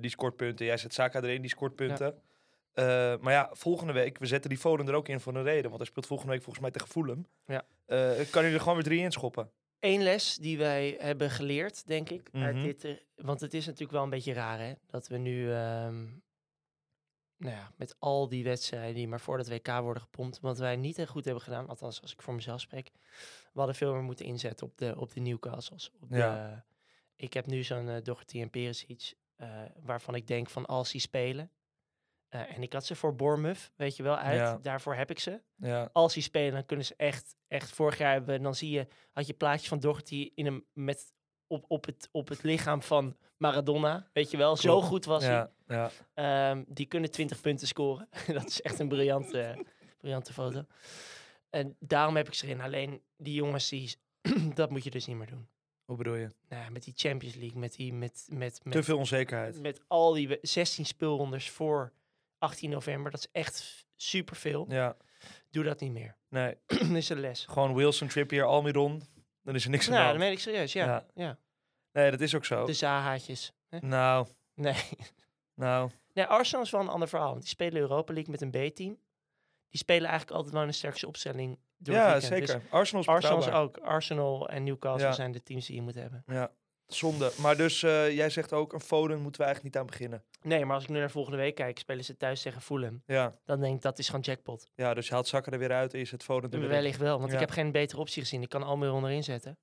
[0.00, 0.66] die scoort punten.
[0.66, 2.22] Jij zet Saka erin, die scoort punten.
[2.74, 2.84] Eh,
[3.20, 5.64] maar ja, volgende week, we zetten die Foden er ook in voor een reden.
[5.64, 7.26] Want hij speelt volgende week volgens mij tegen Fulham.
[7.46, 7.62] Ja.
[7.86, 9.50] Eh, kan je er gewoon weer drie in schoppen?
[9.78, 12.28] Eén les die wij hebben geleerd, denk ik.
[12.32, 12.64] uit Mhm.
[12.64, 14.72] dit, eh, want het is natuurlijk wel een beetje raar, hè?
[14.86, 16.02] Dat we nu, ehm,
[17.36, 20.76] nou ja, met al die wedstrijden die maar voor het WK worden gepompt, wat wij
[20.76, 22.90] niet echt goed hebben gedaan, althans als ik voor mezelf spreek,
[23.52, 25.90] we hadden veel meer moeten inzetten op de, op de Newcastles.
[26.00, 26.48] Op Ja.
[26.54, 26.62] de,
[27.24, 29.48] ik heb nu zo'n uh, Doherty en Perisic, eh,
[29.82, 31.50] waarvan ik denk van als die spelen,
[32.34, 34.36] eh, en ik had ze voor Bournemouth, weet je wel, uit.
[34.38, 34.58] Ja.
[34.62, 35.90] Daarvoor heb ik ze Ja.
[35.92, 39.26] als die spelen, dan kunnen ze echt, echt vorig jaar hebben, dan zie je, had
[39.26, 41.12] je plaatjes van Doherty in hem met
[41.46, 45.32] op, op, het, op het lichaam van Maradona, weet je wel, zo goed was hij.
[45.32, 45.90] Ja, ja.
[46.50, 48.08] Ehm, die kunnen 20 punten scoren.
[48.26, 49.64] dat is echt een briljante,
[49.98, 50.64] briljante foto.
[51.50, 52.60] En daarom heb ik ze erin.
[52.60, 53.94] Alleen die jongens, die,
[54.54, 55.48] dat moet je dus niet meer doen.
[55.84, 56.28] Hoe bedoel je?
[56.48, 59.60] Nou, ja, met die Champions League, met die, met, met, Te met, veel onzekerheid.
[59.60, 61.92] met al die we- 16 speelrondes voor
[62.44, 64.66] 18 november, dat is echt superveel.
[64.68, 64.96] Ja,
[65.50, 66.16] Doe dat niet meer.
[66.28, 66.54] nee.
[66.66, 67.44] dat is een les.
[67.48, 69.02] Gewoon Wilson, Trippier, Almiron.
[69.42, 70.84] Dan is er niks aan Nou, dat meen ik serieus, ja.
[70.86, 71.06] Ja.
[71.14, 71.38] ja.
[71.92, 72.64] Nee, dat is ook zo.
[72.66, 73.52] De Zahaatjes.
[73.68, 73.78] hè?
[73.80, 74.74] Nou, Nee.
[75.54, 75.90] nou.
[76.12, 77.28] nee, Arsenal is wel een ander verhaal.
[77.30, 78.98] Want die spelen Europa League met een B-team.
[79.68, 82.24] Die spelen eigenlijk altijd wel een sterkste opstelling door Ja, weekend.
[82.24, 82.60] zeker.
[82.60, 83.76] Dus Arsenal is Arsenal ook.
[83.78, 85.12] Arsenal en Newcastle Ja.
[85.12, 86.22] zijn de teams die je moet hebben.
[86.26, 86.50] Ja,
[86.94, 87.32] zonde.
[87.40, 90.24] Maar dus eh, jij zegt ook, een Foden moeten we eigenlijk niet aan beginnen.
[90.42, 93.02] Nee, maar als ik nu naar volgende week kijk, spelen ze thuis tegen Fulham.
[93.06, 94.70] Ja, Dan denk ik, dat is gewoon jackpot.
[94.74, 96.68] ja dus je haalt Zakken er weer uit en je zet Foden er weer.
[96.68, 97.34] Wellicht wel, want Ja.
[97.34, 98.42] ik heb geen betere optie gezien.
[98.42, 99.58] Ik kan Almiron erin zetten.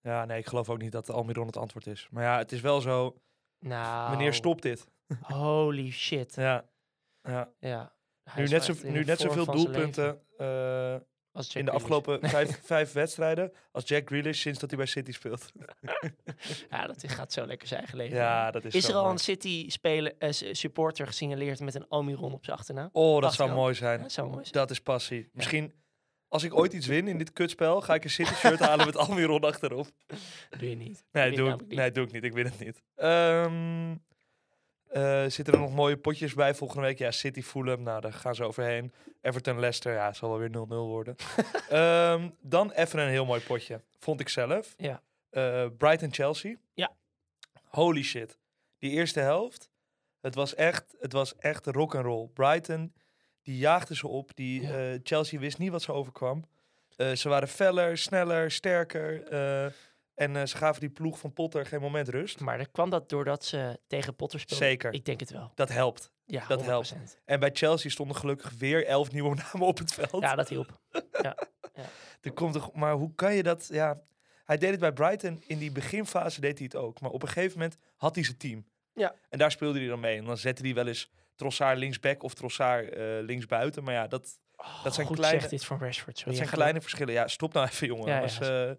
[0.00, 2.08] Ja, nee, ik geloof ook niet dat Almiron het antwoord is.
[2.10, 3.20] Maar ja, het is wel zo,
[3.58, 4.86] Nou, meneer stopt dit.
[5.20, 6.34] Holy shit.
[6.34, 6.64] Ja.
[7.22, 7.92] Ja, ja.
[8.36, 10.96] Nu is net, zo, nu net zoveel doelpunten eh,
[11.34, 11.74] in de Grealish.
[11.74, 15.50] afgelopen vijf, vijf wedstrijden als Jack Grealish sinds dat hij bij City speelt.
[16.70, 18.16] Ja, dat gaat zo lekker zijn eigen leven.
[18.16, 19.12] Ja, dat is Is er al mooi.
[19.12, 22.88] een City-speler, eh, s- supporter gesignaleerd met een Almiron op zijn achternaam?
[22.92, 24.00] Oh, dat zou mooi Ja, zijn.
[24.02, 24.52] dat zou mooi zijn.
[24.54, 25.28] Dat is passie.
[25.32, 25.72] Misschien,
[26.28, 29.40] als ik ooit iets win in dit kutspel, ga ik een City-shirt halen met Almiron
[29.44, 29.86] achterop.
[30.58, 31.04] Doe je niet.
[31.12, 31.78] Nee, doe ik, niet.
[31.78, 32.24] nee, doe ik niet.
[32.24, 32.82] Ik win het niet.
[32.94, 33.94] Ehm,
[34.90, 36.98] eh, zitten er nog mooie potjes bij volgende week?
[36.98, 37.82] Ja, City, Fulham.
[37.82, 38.92] Nou, daar gaan ze overheen.
[39.20, 39.94] Everton, Leicester.
[39.94, 41.16] Ja, het zal wel weer 0-0 worden.
[41.68, 43.80] Ehm, dan even een heel mooi potje.
[43.98, 44.74] Vond ik zelf.
[44.76, 45.02] Ja.
[45.30, 46.56] Eh, Brighton, Chelsea.
[46.74, 46.92] Ja.
[47.64, 48.38] Holy shit.
[48.78, 49.70] Die eerste helft.
[50.20, 52.28] Het was echt, het was echt rock and roll.
[52.28, 52.92] Brighton,
[53.42, 54.30] die jaagde ze op.
[54.36, 54.90] Die, Ja.
[54.92, 56.44] eh, Chelsea wist niet wat ze overkwam.
[57.14, 59.22] Ze waren feller, sneller, sterker.
[60.20, 62.40] En eh, ze gaven die ploeg van Potter geen moment rust.
[62.40, 64.66] Maar dan kwam dat doordat ze tegen Potter speelden?
[64.66, 64.92] Zeker.
[64.92, 65.52] Ik denk het wel.
[65.54, 66.12] Dat helpt.
[66.26, 66.94] Ja, Dat helpt.
[66.94, 66.96] 100%.
[67.24, 70.22] En bij Chelsea stonden gelukkig weer elf nieuwe namen op het veld.
[70.22, 70.78] Ja, dat hielp.
[72.20, 73.68] Er komt toch, maar hoe kan je dat?
[73.72, 74.00] Ja,
[74.44, 75.42] hij deed het bij Brighton.
[75.46, 77.00] In die beginfase deed hij het ook.
[77.00, 78.66] Maar op een gegeven moment had hij zijn team.
[78.94, 79.14] Ja.
[79.28, 80.18] En daar speelde hij dan mee.
[80.18, 83.84] En dan zette hij wel eens Trossard linksback of Trossard eh linksbuiten.
[83.84, 84.38] Maar ja, dat,
[84.82, 86.16] Dat zijn Goed kleine- zegt dit van Rashford.
[86.18, 87.14] Sorry, dat zijn kleine verschillen.
[87.14, 88.08] Ja, stop nou even, jongen.
[88.08, 88.76] Ja, ja,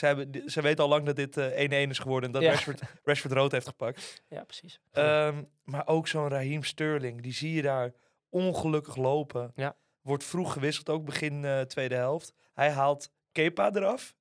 [0.00, 2.26] ze, hebben, ze weten al lang dat dit eh, 1-1 is geworden.
[2.26, 2.50] En dat Ja.
[2.50, 4.22] Rashford, Rashford rood heeft gepakt.
[4.28, 4.80] Ja, precies.
[4.90, 7.22] Ehm, maar ook zo'n Raheem Sterling.
[7.22, 7.92] Die zie je daar
[8.28, 9.52] ongelukkig lopen.
[9.54, 9.76] Ja.
[10.00, 12.32] Wordt vroeg gewisseld, ook begin eh, tweede helft.
[12.52, 14.14] Hij haalt Kepa eraf.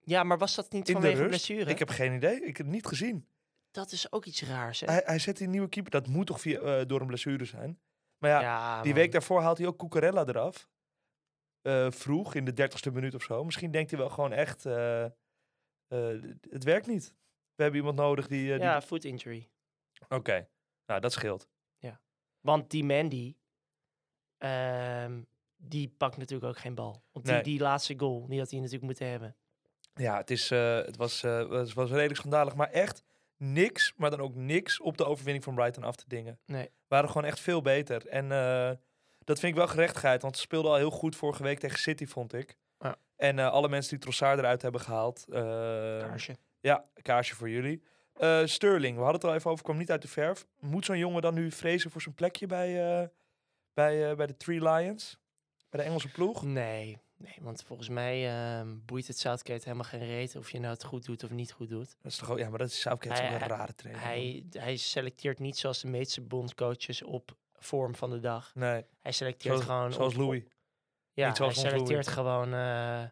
[0.00, 1.28] ja, maar was dat niet In de vanwege rust?
[1.28, 1.70] blessure?
[1.70, 2.34] Ik heb geen idee.
[2.36, 3.28] Ik heb het niet gezien.
[3.70, 4.86] Dat is ook iets raars, hè?
[4.86, 5.90] Hij, hij zet die nieuwe keeper.
[5.90, 7.80] Dat moet toch via, eh, door een blessure zijn.
[8.18, 9.00] Maar ja, Ja, die man.
[9.00, 10.68] week daarvoor haalt hij ook Cucurella eraf.
[11.62, 13.44] Eh, vroeg, in de dertigste minuut of zo.
[13.44, 14.66] Misschien denkt hij wel gewoon echt...
[14.66, 15.10] eh, eh,
[16.50, 17.14] het werkt niet.
[17.54, 18.48] We hebben iemand nodig die...
[18.52, 19.48] eh, die- Ja, foot injury.
[20.08, 20.48] Oké,
[20.86, 21.48] nou dat scheelt.
[22.40, 23.34] Want die Mandy,
[24.38, 25.22] ehm,
[25.56, 27.02] die pakt natuurlijk ook geen bal.
[27.12, 27.42] Die, Nee.
[27.42, 29.36] die laatste goal, die had hij natuurlijk moeten hebben.
[29.94, 32.54] Ja, het, is, eh, het was, eh, was, was redelijk schandalig.
[32.54, 33.04] Maar echt
[33.36, 36.38] niks, maar dan ook niks op de overwinning van Brighton af te dingen.
[36.46, 36.70] Nee.
[36.88, 38.06] Waren gewoon echt veel beter.
[38.06, 38.70] En eh,
[39.24, 40.22] dat vind ik wel gerechtigheid.
[40.22, 42.56] Want ze speelden al heel goed vorige week tegen City, vond ik.
[43.16, 45.24] En eh, alle mensen die Trossard eruit hebben gehaald.
[45.28, 45.40] eh,
[45.98, 46.36] Kaarsje.
[46.60, 47.82] Ja, kaarsje voor jullie.
[48.14, 50.46] Eh, Sterling, we hadden het al even over, kwam niet uit de verf.
[50.60, 53.08] Moet zo'n jongen dan nu vrezen voor zijn plekje bij, eh,
[53.74, 55.18] bij, bij de Three Lions?
[55.70, 56.42] Bij de Engelse ploeg?
[56.42, 60.72] Nee, nee, want volgens mij ehm, boeit het Southgate helemaal geen reet of je nou
[60.72, 61.96] het goed doet of niet goed doet.
[62.02, 64.02] Dat is toch ook, ja, maar dat is Southgate Hij- een rare trainer.
[64.04, 68.54] Hij, hij selecteert niet zoals de meeste bondcoaches op vorm van de dag.
[68.54, 70.42] Nee, Hij selecteert zoals, gewoon zoals op- Louis.
[71.14, 73.02] Ja, Niet zoals hij selecteert gewoon, eh,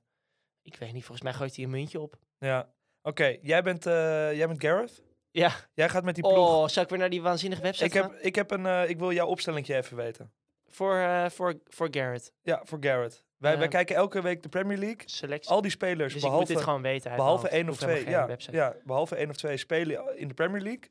[0.63, 2.17] ik weet niet, volgens mij gooit hij een muntje op.
[2.39, 2.73] Ja.
[3.03, 3.93] Oké, jij, bent, eh,
[4.37, 5.03] jij bent Gareth.
[5.31, 6.37] Ja, Jij gaat met die ploeg.
[6.63, 8.15] oh, zal ik weer naar die waanzinnige website ik, heb, gaan?
[8.21, 10.33] ik, heb een, eh, ik wil jouw opstellingje even weten.
[10.67, 12.33] Voor, eh, voor, voor Garrett.
[12.43, 13.25] Ja, voor Gareth.
[13.37, 13.69] Wij, wij Ja.
[13.69, 15.03] kijken elke week de Premier League.
[15.05, 15.51] Selectie.
[15.51, 18.27] Al die spelers, dus behalve, ik moet dit gewoon weten behalve één of twee, ja,
[18.27, 18.57] website.
[18.57, 20.91] ja, behalve één of twee spelen in de Premier League.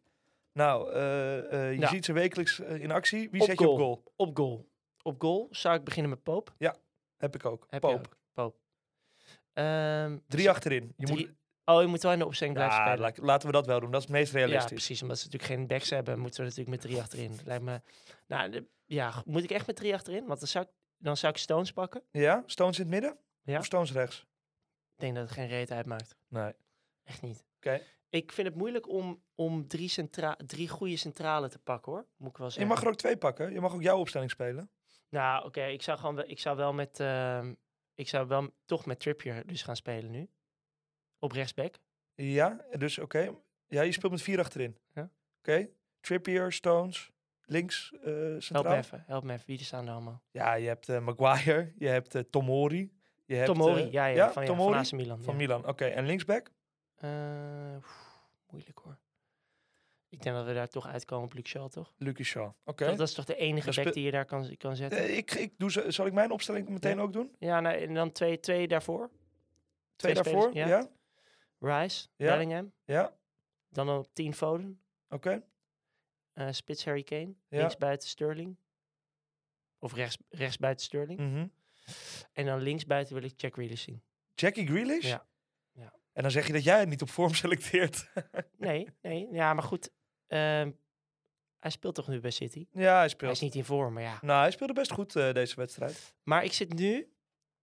[0.54, 1.88] Nou, je Ja.
[1.88, 3.30] ziet ze wekelijks in actie.
[3.30, 3.88] Wie Op zet je op goal.
[3.96, 4.14] goal?
[4.16, 4.70] Op goal.
[5.04, 6.54] Op goal zou ik beginnen met Poop.
[7.22, 7.66] Heb ik ook.
[7.70, 8.06] Heb ook.
[9.54, 10.94] Ehm, Drie achterin.
[10.98, 13.14] Je drie- moet, Oh, je moet wel in de opstelling blijven ja, spelen.
[13.18, 13.92] la- laten we dat wel doen.
[13.92, 14.70] Dat is het meest Ja, realistisch.
[14.72, 15.02] precies.
[15.02, 17.40] Omdat ze natuurlijk geen backs hebben, moeten we natuurlijk met drie achterin.
[17.46, 17.82] Lijkt me...
[18.28, 20.26] Nou, de- ja, moet ik echt met drie achterin?
[20.26, 22.04] Want dan zou ik, dan zou ik Stones pakken.
[22.12, 23.18] Ja, Stones in het midden?
[23.44, 23.58] Ja.
[23.58, 24.20] Of Stones rechts?
[24.96, 26.16] Ik denk dat het geen reet uitmaakt.
[26.28, 26.54] Nee.
[27.04, 27.44] Echt niet.
[27.58, 27.82] Oké.
[28.10, 32.06] Ik vind het moeilijk om, om drie, centra drie goede centralen te pakken, hoor.
[32.18, 32.72] Moet ik wel Je zeggen.
[32.74, 33.54] mag er ook twee pakken.
[33.54, 34.70] Je mag ook jouw opstelling spelen.
[35.12, 35.66] Nou, oké.
[35.66, 37.54] ik zou gewoon wel, ik zou wel met, ehm,
[37.96, 40.30] ik zou wel toch met Trippier dus gaan spelen nu.
[41.20, 41.76] Op rechtsback.
[42.16, 43.34] Ja, dus oké.
[43.68, 44.78] Ja, je speelt met vier achterin.
[44.94, 45.10] Ja.
[45.40, 45.70] Oké.
[46.00, 47.12] Trippier, Stones,
[47.46, 48.74] links eh Help centraal.
[48.74, 49.46] me even, help me even.
[49.48, 50.22] Wie er staan er allemaal?
[50.32, 52.92] Ja, je hebt eh, Maguire, je hebt eh, Tomori.
[53.26, 54.74] Je hebt, Tomori, ja, ja, ja, van, ja, Tomori?
[54.74, 55.24] van AC Milan.
[55.24, 55.36] van.
[55.36, 55.68] Milan.
[55.68, 56.52] Oké, en linksback?
[58.50, 58.98] Moeilijk hoor.
[60.12, 61.94] Ik denk dat we daar toch uitkomen op Luke Shaw, toch?
[61.98, 62.52] Lucas Shaw.
[62.66, 62.86] Oké.
[62.86, 65.00] Dat, dat is toch de enige Dan back speel- die je daar kan, kan zetten?
[65.00, 67.02] Eh, ik, ik doe ze, zal ik mijn opstelling meteen Ja.
[67.02, 67.36] ook doen?
[67.40, 69.10] ja, nou, en dan twee, twee daarvoor.
[69.96, 70.54] Twee, Twee daarvoor?
[70.56, 70.68] Ja?
[70.68, 70.90] ja.
[71.60, 72.28] Rice, Ja.
[72.32, 72.72] Bellingham.
[72.86, 73.14] Ja?
[73.70, 74.82] Dan op 10 Foden.
[75.10, 75.44] Oké.
[76.34, 77.34] eh spits Harry Kane.
[77.50, 78.56] Links buiten Sterling.
[79.80, 81.20] Of rechts, rechts buiten Sterling.
[81.20, 81.48] Mhm.
[82.34, 84.02] En dan links buiten wil ik Jack Grealish zien.
[84.36, 85.06] Jackie Grealish?
[85.08, 85.26] Ja.
[85.72, 85.94] Ja.
[86.14, 88.10] En dan zeg je dat jij het niet op vorm selecteert.
[88.58, 89.28] Nee, nee.
[89.32, 89.92] Ja, maar goed.
[90.32, 90.72] Ehm,
[91.60, 92.68] hij speelt toch nu bij City?
[92.72, 93.32] ja, hij Hij speelt.
[93.32, 94.18] is niet in vorm, maar ja.
[94.22, 96.16] Nou, hij speelde best goed eh, deze wedstrijd.
[96.24, 97.12] Maar ik zit nu...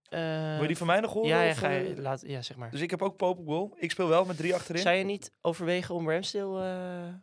[0.09, 0.20] eh,
[0.52, 1.28] Wil je die van mij nog horen?
[1.28, 2.70] Ja, ja, of, ga eh, je, laat, ja, zeg maar.
[2.70, 3.74] Dus ik heb ook Pope op goal.
[3.78, 4.83] Ik speel wel met drie achterin.
[4.83, 6.62] Zou je niet overwegen om Ramsdale...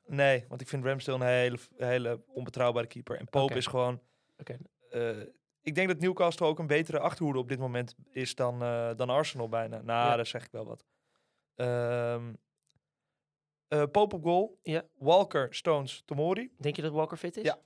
[0.06, 3.18] eh, Nee, want ik vind Ramsdale een hele, hele onbetrouwbare keeper.
[3.18, 4.02] En Pope is gewoon...
[4.38, 4.58] Oké.
[4.90, 5.10] eh,
[5.62, 9.10] ik denk dat Newcastle ook een betere achterhoede op dit moment is dan, eh, dan
[9.10, 9.82] Arsenal bijna.
[9.82, 10.16] Nou, Ja.
[10.16, 10.86] daar zeg ik wel wat.
[11.56, 12.34] Ehm
[13.68, 14.60] eh, Pope op goal.
[14.62, 14.84] Ja.
[14.98, 16.52] Walker, Stones, Tomori.
[16.58, 17.44] Denk je dat Walker fit is?
[17.44, 17.60] Ja.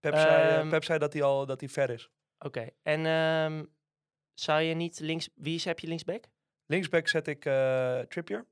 [0.00, 2.10] Pep, zei, eh, Ehm, Pep zei dat hij al dat hij ver is.
[2.38, 2.68] Oké.
[2.82, 3.64] En ehm,
[4.34, 5.28] zou je niet links...
[5.34, 6.24] Wie is, heb je linksback?
[6.66, 8.46] Linksback zet ik eh, Trippier.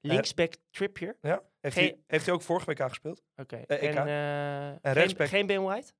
[0.00, 1.16] Linksback Trippier?
[1.20, 1.42] Ja.
[1.60, 3.22] Heeft, Geen- hij, heeft hij ook vorige week aangespeeld?
[3.36, 3.56] Oké.
[3.56, 3.94] Eh, EK.
[3.94, 5.28] en eh, En geen, rechtsback.
[5.28, 5.92] geen Ben White?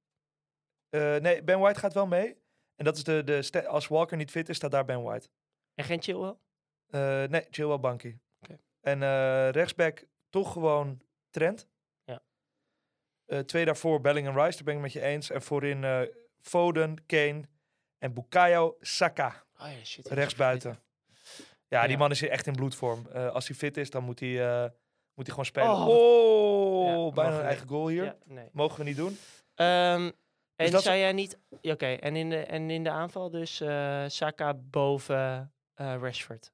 [1.20, 2.42] Nee, Ben White gaat wel mee.
[2.76, 5.28] En dat is de, de als Walker niet fit is, staat daar Ben White.
[5.74, 6.36] En geen Chilwell?
[7.28, 8.16] Nee, Chilwell Banky.
[8.84, 11.68] En eh, rechtsback toch gewoon Trent.
[12.04, 12.22] Ja.
[13.24, 15.30] Eh, twee daarvoor, Belling en Rice, daar ben ik met je eens.
[15.30, 16.00] En voorin eh,
[16.40, 17.42] Foden, Kane
[17.98, 20.08] en Bukayo Saka, Oh ja, shit.
[20.08, 20.82] rechtsbuiten.
[21.68, 23.06] Ja, die man is hier echt in bloedvorm.
[23.06, 24.62] Als hij fit is, dan moet hij,
[25.14, 25.70] moet hij gewoon spelen.
[25.70, 25.88] Oh.
[25.88, 28.16] Oh, Ja, bijna een eigen goal hier.
[28.24, 28.48] Nee.
[28.52, 29.18] Mogen we niet doen.
[29.54, 30.10] Ehm,
[30.56, 31.38] en dat zei jij niet...
[31.62, 33.56] Oké, en, in de, en in de aanval dus
[34.06, 36.52] Saka boven Rashford.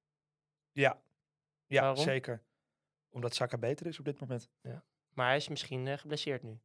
[0.73, 1.01] Ja,
[1.71, 2.03] ja Waarom?
[2.05, 2.43] zeker.
[3.11, 4.51] Omdat Saka beter is op dit moment.
[5.15, 6.61] Maar hij is misschien eh, geblesseerd nu.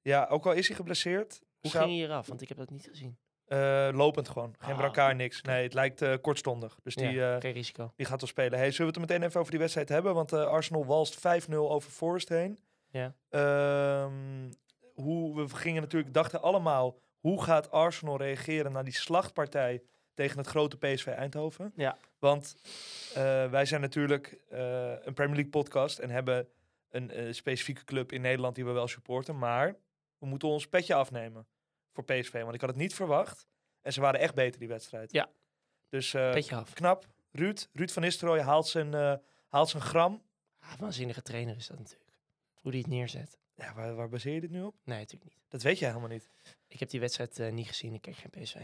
[0.00, 1.40] Ja, ook al is hij geblesseerd.
[1.60, 2.26] Hoe zou- ging hij eraf?
[2.26, 3.18] Want ik heb dat niet gezien.
[3.44, 4.54] eh, lopend gewoon.
[4.58, 5.42] Geen Ah, niks.
[5.42, 6.78] Nee, het lijkt eh, kortstondig.
[6.82, 7.92] Dus die, ja, geen risico.
[7.96, 8.58] die gaat wel spelen.
[8.58, 10.14] Hey, zullen we het meteen even over die wedstrijd hebben?
[10.14, 12.58] Want Arsenal walst 5-0 over Forest heen.
[12.90, 13.14] Ja.
[13.28, 14.50] Ehm,
[14.94, 19.82] hoe, we gingen natuurlijk, dachten allemaal, hoe gaat Arsenal reageren naar die slachtpartij
[20.20, 21.72] tegen het grote PSV Eindhoven?
[21.76, 21.96] Ja.
[22.18, 22.56] Want
[23.14, 26.48] eh, wij zijn natuurlijk eh, een Premier League podcast en hebben
[26.90, 29.38] een eh, specifieke club in Nederland die we wel supporten.
[29.38, 29.76] Maar
[30.18, 31.46] we moeten ons petje afnemen
[31.92, 32.42] voor PSV.
[32.42, 33.46] Want ik had het niet verwacht.
[33.82, 35.12] En ze waren echt beter die wedstrijd.
[35.12, 35.28] Ja.
[35.88, 36.72] Dus Petje af.
[36.72, 37.06] knap.
[37.32, 40.22] Ruud, Ruud van Nistelrooy haalt zijn, haalt zijn gram.
[40.58, 42.10] Ah, waanzinnige trainer is dat natuurlijk.
[42.54, 43.38] Hoe die het neerzet.
[43.54, 44.74] Ja, waar, waar baseer je dit nu op?
[44.84, 45.40] Nee, natuurlijk niet.
[45.48, 46.28] Dat weet je helemaal niet.
[46.68, 47.94] Ik heb die wedstrijd niet gezien.
[47.94, 48.56] Ik kijk geen PSV.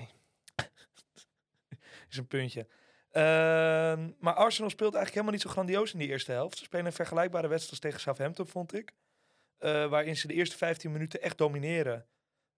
[2.08, 2.66] Is een puntje.
[3.10, 6.58] Ehm, maar Arsenal speelt eigenlijk helemaal niet zo grandioos in die eerste helft.
[6.58, 8.92] Ze spelen een vergelijkbare wedstrijd tegen Southampton, vond ik.
[9.58, 12.06] Eh, waarin ze de eerste 15 minuten echt domineren.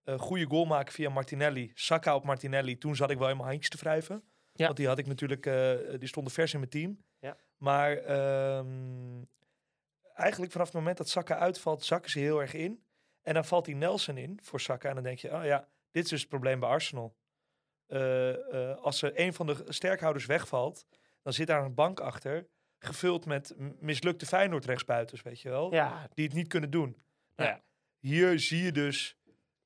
[0.03, 1.71] Eh goede goal maken via Martinelli.
[1.73, 2.77] Saka op Martinelli.
[2.77, 4.23] Toen zat ik wel in mijn handjes te wrijven.
[4.53, 4.65] Ja.
[4.65, 7.03] Want die had ik natuurlijk, eh, die stonden vers in mijn team.
[7.19, 7.37] Ja.
[7.57, 9.23] Maar ehm,
[10.13, 12.83] eigenlijk vanaf het moment dat Saka uitvalt, zakken ze heel erg in.
[13.21, 14.89] En dan valt die Nelson in voor Saka.
[14.89, 17.15] En dan denk je, oh ja, dit is dus het probleem bij Arsenal.
[17.89, 20.85] Eh, eh, als er een van de sterkhouders wegvalt,
[21.23, 22.47] dan zit daar een bank achter,
[22.79, 26.97] gevuld met mislukte Feyenoord rechtsbuiters, weet je wel, Ja, die het niet kunnen doen.
[27.35, 27.61] Nou Ja.
[27.99, 29.15] hier zie je dus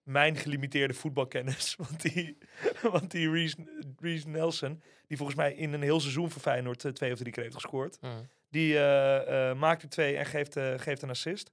[0.03, 2.38] mijn gelimiteerde voetbalkennis, want die,
[2.81, 3.55] want die Reece,
[3.99, 7.31] Reece Nelson, die volgens mij in een heel seizoen voor Feyenoord eh, twee of drie
[7.31, 8.29] keer heeft gescoord, mm.
[8.49, 11.51] die eh, eh, maakt er twee en geeft, eh, geeft een assist.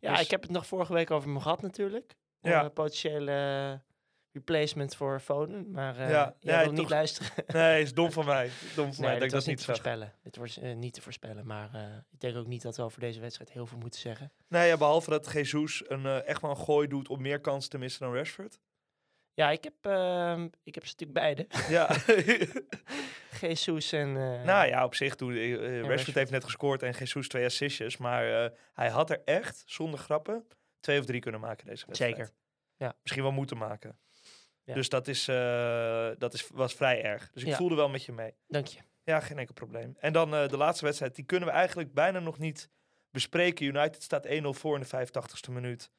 [0.00, 2.16] ja Dus- ik heb het nog vorige week over hem gehad natuurlijk.
[2.40, 2.64] Ja.
[2.64, 3.80] Een potentiële
[4.38, 5.70] replacement voor Foden.
[5.70, 7.30] Maar eh Ja, jij ja, wil niet luisteren.
[7.46, 8.50] Nee, is dom van mij.
[8.74, 10.12] Dom van mij dat dat niet niet te voorspellen.
[10.22, 11.46] Dit was eh, niet te voorspellen.
[11.46, 14.32] Maar eh, ik denk ook niet dat we over deze wedstrijd heel veel moeten zeggen.
[14.48, 17.78] Nee, ja, behalve dat Jesus een, echt wel een gooi doet om meer kansen te
[17.78, 18.58] missen dan Rashford.
[19.34, 21.46] Ja, ik heb, ehm, ik heb ze natuurlijk beide.
[21.76, 21.96] Ja,
[23.48, 24.12] Jesus en...
[24.44, 25.14] nou ja, op zich.
[25.14, 26.16] Toen, Rashford, Rashford.
[26.16, 27.96] heeft net gescoord en Jesus twee assistjes.
[27.96, 30.46] Maar hij had er echt, zonder grappen,
[30.80, 32.16] twee of drie kunnen maken deze wedstrijd.
[32.16, 32.32] Zeker.
[32.78, 32.94] Ja.
[33.02, 33.98] Misschien wel moeten maken.
[34.68, 34.74] Ja.
[34.74, 37.30] Dus dat, is, eh, dat is, was vrij erg.
[37.30, 37.56] Dus ik Ja.
[37.56, 38.34] voelde wel met je mee.
[38.46, 38.80] Dank je.
[39.02, 39.96] Ja, geen enkel probleem.
[39.98, 41.14] En dan eh, de laatste wedstrijd.
[41.14, 42.70] Die kunnen we eigenlijk bijna nog niet
[43.10, 43.66] bespreken.
[43.66, 45.90] United staat 1-0 voor in de 85ste minuut.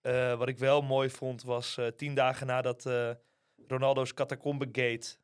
[0.00, 2.84] Eh, wat ik wel mooi vond was tien dagen nadat
[3.66, 5.16] Ronaldo's Catacombe Gate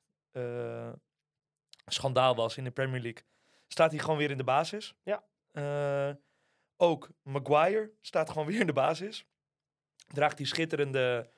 [1.86, 3.22] schandaal was in de Premier League.
[3.68, 4.94] Staat hij gewoon weer in de basis.
[5.02, 5.24] Ja.
[6.76, 9.26] Ook Maguire staat gewoon weer in de basis.
[10.06, 11.30] Draagt die schitterende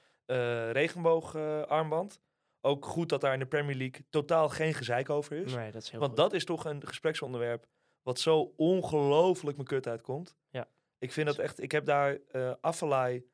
[0.72, 2.20] regenboogarmband.
[2.60, 5.54] ook goed dat daar in de Premier League totaal geen gezeik over is.
[5.54, 6.20] Nee, dat is heel Want goed.
[6.20, 7.66] dat is toch een gespreksonderwerp
[8.02, 10.36] wat zo ongelooflijk mijn kut uitkomt.
[10.50, 10.68] Ja.
[10.98, 13.24] Ik vind dat echt, ik heb daar eh Affelay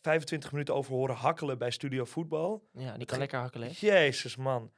[0.00, 2.68] 25 minuten over horen hakkelen bij Studio Voetbal.
[2.72, 3.68] Ja, die kan lekker hakkelen.
[3.68, 3.74] hè?
[3.86, 4.72] Jezus man.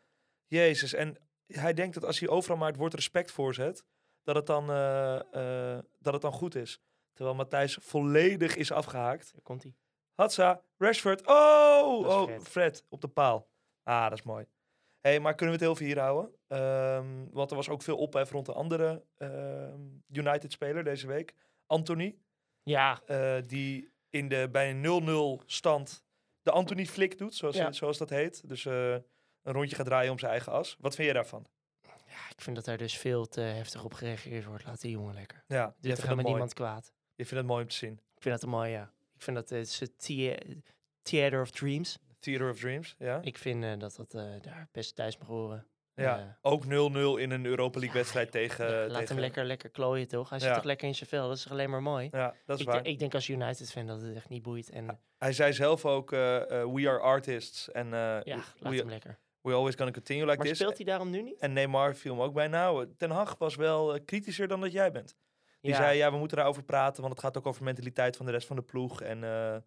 [0.47, 0.95] Jezus.
[0.95, 3.85] En hij denkt dat als hij overal maar het woord respect voorzet,
[4.23, 5.15] dat het dan, eh,
[5.75, 6.81] eh, dat het dan goed is.
[7.13, 9.33] Terwijl Matthijs volledig is afgehaakt.
[9.33, 9.75] Daar komt hij.
[10.15, 11.27] Hatsa, Rashford.
[11.27, 12.49] Oh, oh, Fred.
[12.49, 12.85] Fred.
[12.89, 13.49] op de paal.
[13.83, 14.47] Ah, dat is mooi.
[15.01, 16.35] hey, maar kunnen we het heel veel hier houden?
[16.49, 19.81] Ehm, want er was ook veel ophef rond de andere ehm,
[20.13, 21.35] United-speler deze week.
[21.67, 22.19] Anthony,
[22.63, 24.81] Ja, eh, die in de, bij een
[25.41, 26.05] 0-0 stand
[26.43, 27.73] de Anthony-flik doet, zoals, Ja.
[27.73, 28.49] zoals dat heet.
[28.49, 28.93] Dus eh,
[29.43, 30.77] een rondje gaat draaien om zijn eigen as.
[30.81, 31.47] Wat vind je daarvan?
[32.07, 34.65] ja, ik vind dat daar dus veel te heftig op gereageerd wordt.
[34.65, 35.45] Laat die jongen lekker.
[35.47, 36.93] Ja, je Dit gaat het met niemand kwaad.
[37.15, 37.93] je vindt het mooi om te zien.
[37.93, 38.93] Ik vind dat een mooi, ja.
[39.23, 40.39] Ik vind dat het is het thea-
[41.03, 41.99] Theater of Dreams.
[42.19, 43.21] Theater of Dreams, ja.
[43.23, 45.67] Ik vind eh, dat dat eh, daar best thuis mag horen.
[45.95, 46.19] ja.
[46.19, 48.67] eh, ook 0-0 in een Europa League wedstrijd tegen...
[48.71, 50.29] Ja, laat tegen hem lekker, lekker klooien, toch?
[50.31, 50.55] Hij zit Ja.
[50.55, 51.29] toch lekker in zijn vel.
[51.29, 52.09] Dat is alleen maar mooi?
[52.13, 52.87] Ja, dat is Ik, waar.
[52.87, 54.71] ik denk als United-fan dat het echt niet boeit.
[54.71, 57.71] En Hij zei zelf ook, eh, eh, we are artists.
[57.71, 57.91] En eh,
[58.23, 59.19] ja, laat we, hem lekker.
[59.41, 60.59] we always gonna continue like Maar this.
[60.59, 61.39] speelt hij daarom nu niet?
[61.41, 62.49] En Neymar viel me ook bij.
[62.49, 65.15] Nou, Ten Hag was wel eh, kritischer dan dat jij bent.
[65.63, 68.27] Die ja, zei, ja, we moeten daarover praten, want het gaat ook over mentaliteit van
[68.27, 69.03] de rest van de ploeg.
[69.03, 69.63] En, eh, eh,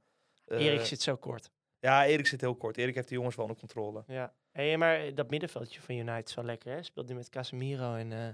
[0.45, 1.49] Erik zit zo kort.
[1.79, 2.77] Ja, Erik zit heel kort.
[2.77, 4.03] Erik heeft de jongens wel onder controle.
[4.07, 4.33] Ja.
[4.51, 6.83] Hey, maar dat middenveldje van United is wel lekker, hè?
[6.83, 8.11] Speelt nu met Casemiro en...
[8.11, 8.27] eh,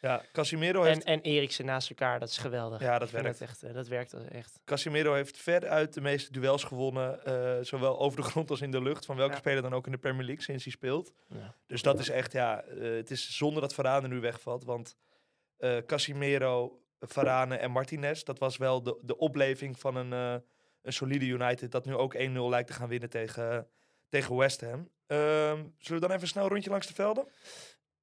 [0.00, 2.80] Ja, Casimiro En, heeft, en Eriksen naast elkaar, dat is geweldig.
[2.80, 3.40] Ja, dat werkt.
[3.40, 4.60] echt, eh, dat werkt echt.
[4.64, 7.24] Casimiro heeft veruit de meeste duels gewonnen.
[7.24, 9.04] eh, zowel over de grond als in de lucht.
[9.04, 9.38] Van welke Ja.
[9.38, 11.12] speler dan ook in de Premier League sinds hij speelt.
[11.28, 11.54] Ja.
[11.66, 14.64] Dus dat is echt, ja, eh, het is zonde dat Varane nu wegvalt.
[14.64, 14.96] Want
[15.56, 20.34] eh Casimiro, Varane en Martinez, dat was wel de, de opleving van een, eh,
[20.82, 21.72] een solide United.
[21.72, 23.68] Dat nu ook 1-0 lijkt te gaan winnen tegen,
[24.08, 24.88] tegen West Ham.
[25.06, 27.28] Ehm, zullen we dan even snel een rondje langs de velden?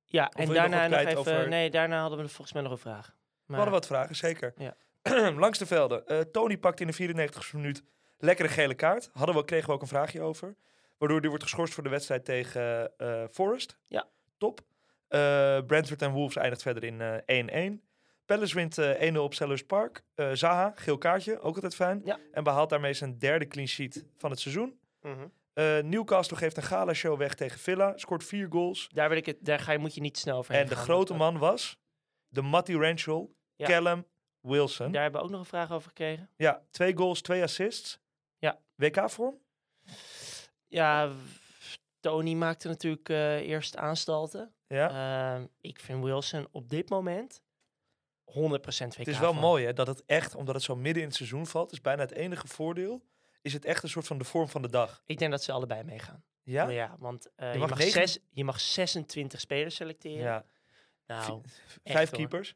[0.06, 1.18] Ja, en nog daarna nog, even...
[1.18, 3.06] over- Nee, daarna hadden we volgens mij nog een vraag.
[3.08, 3.14] We
[3.46, 4.54] Maar, hadden wat vragen, zeker.
[4.58, 4.76] Ja.
[5.44, 6.06] langs de velden.
[6.06, 6.94] Eh, Tony pakt in de
[7.30, 7.84] 94e minuut
[8.18, 9.10] lekkere gele kaart.
[9.14, 10.56] Hadden we, kregen we ook een vraagje over.
[10.98, 13.78] Waardoor hij wordt geschorst voor de wedstrijd tegen eh Forest.
[13.88, 14.08] Ja.
[14.38, 14.62] Top.
[15.08, 17.82] Eh, Brentford en Wolves eindigt verder in eh, 1-1.
[18.32, 20.04] Palace wint eh, 1-0 op Sellers Park.
[20.16, 22.02] Eh, Zaha, geel kaartje, ook altijd fijn.
[22.06, 22.20] Ja.
[22.32, 24.80] En behaalt daarmee zijn derde clean sheet van het seizoen.
[25.02, 25.28] Mhm.
[25.54, 27.98] Eh, Newcastle geeft een gala-show weg tegen Villa.
[27.98, 28.90] Scoort vier goals.
[28.94, 30.84] Daar, wil ik het, daar ga je, moet je niet snel overheen En de gaan.
[30.84, 31.78] grote man was
[32.28, 33.68] de Matty Ranchel, Ja.
[33.68, 34.06] Callum
[34.42, 34.92] Wilson.
[34.92, 36.30] Daar hebben we ook nog een vraag over gekregen.
[36.36, 38.00] Ja, twee goals, twee assists.
[38.38, 38.60] Ja.
[38.76, 39.38] WK-vorm?
[40.68, 41.10] Ja,
[42.00, 44.54] Tony maakte natuurlijk eh, eerst aanstalten.
[44.68, 44.90] Ja.
[45.36, 47.42] Ehm, ik vind Wilson op dit moment
[48.34, 51.08] 100% WK het is wel mooi hè, dat het echt, omdat het zo midden in
[51.08, 53.02] het seizoen valt, is bijna het enige voordeel,
[53.42, 55.04] is het echt een soort van de vorm van de dag.
[55.06, 56.24] Ik denk dat ze allebei meegaan.
[56.44, 56.64] Ja?
[56.66, 60.24] Maar ja want eh, Je je, mag negen- zes, je mag 26 spelers selecteren.
[60.24, 60.46] Ja.
[61.08, 61.42] Nou,
[61.84, 62.56] Vijf keepers.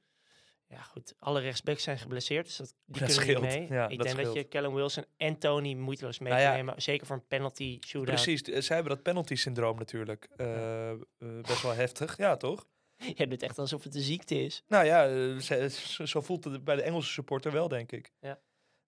[0.67, 1.13] Ja, goed.
[1.19, 3.67] Alle rechtsbacks zijn geblesseerd, dus dat, die Dat kunnen niet mee.
[3.69, 4.47] Ja, ik dat denk dat je.
[4.47, 6.81] Callum Wilson en Tony moeiteloos mee Nou ja, nemen.
[6.81, 8.23] Zeker voor een penalty shootout.
[8.23, 10.27] Precies, zij hebben dat penalty-syndroom natuurlijk.
[10.37, 10.97] eh, eh,
[11.41, 12.65] best wel heftig, ja toch?
[13.15, 14.63] Je doet echt alsof het een ziekte is.
[14.67, 15.67] Nou ja, eh,
[16.05, 18.11] zo voelt het bij de Engelse supporter wel, denk ik.
[18.19, 18.39] Ja.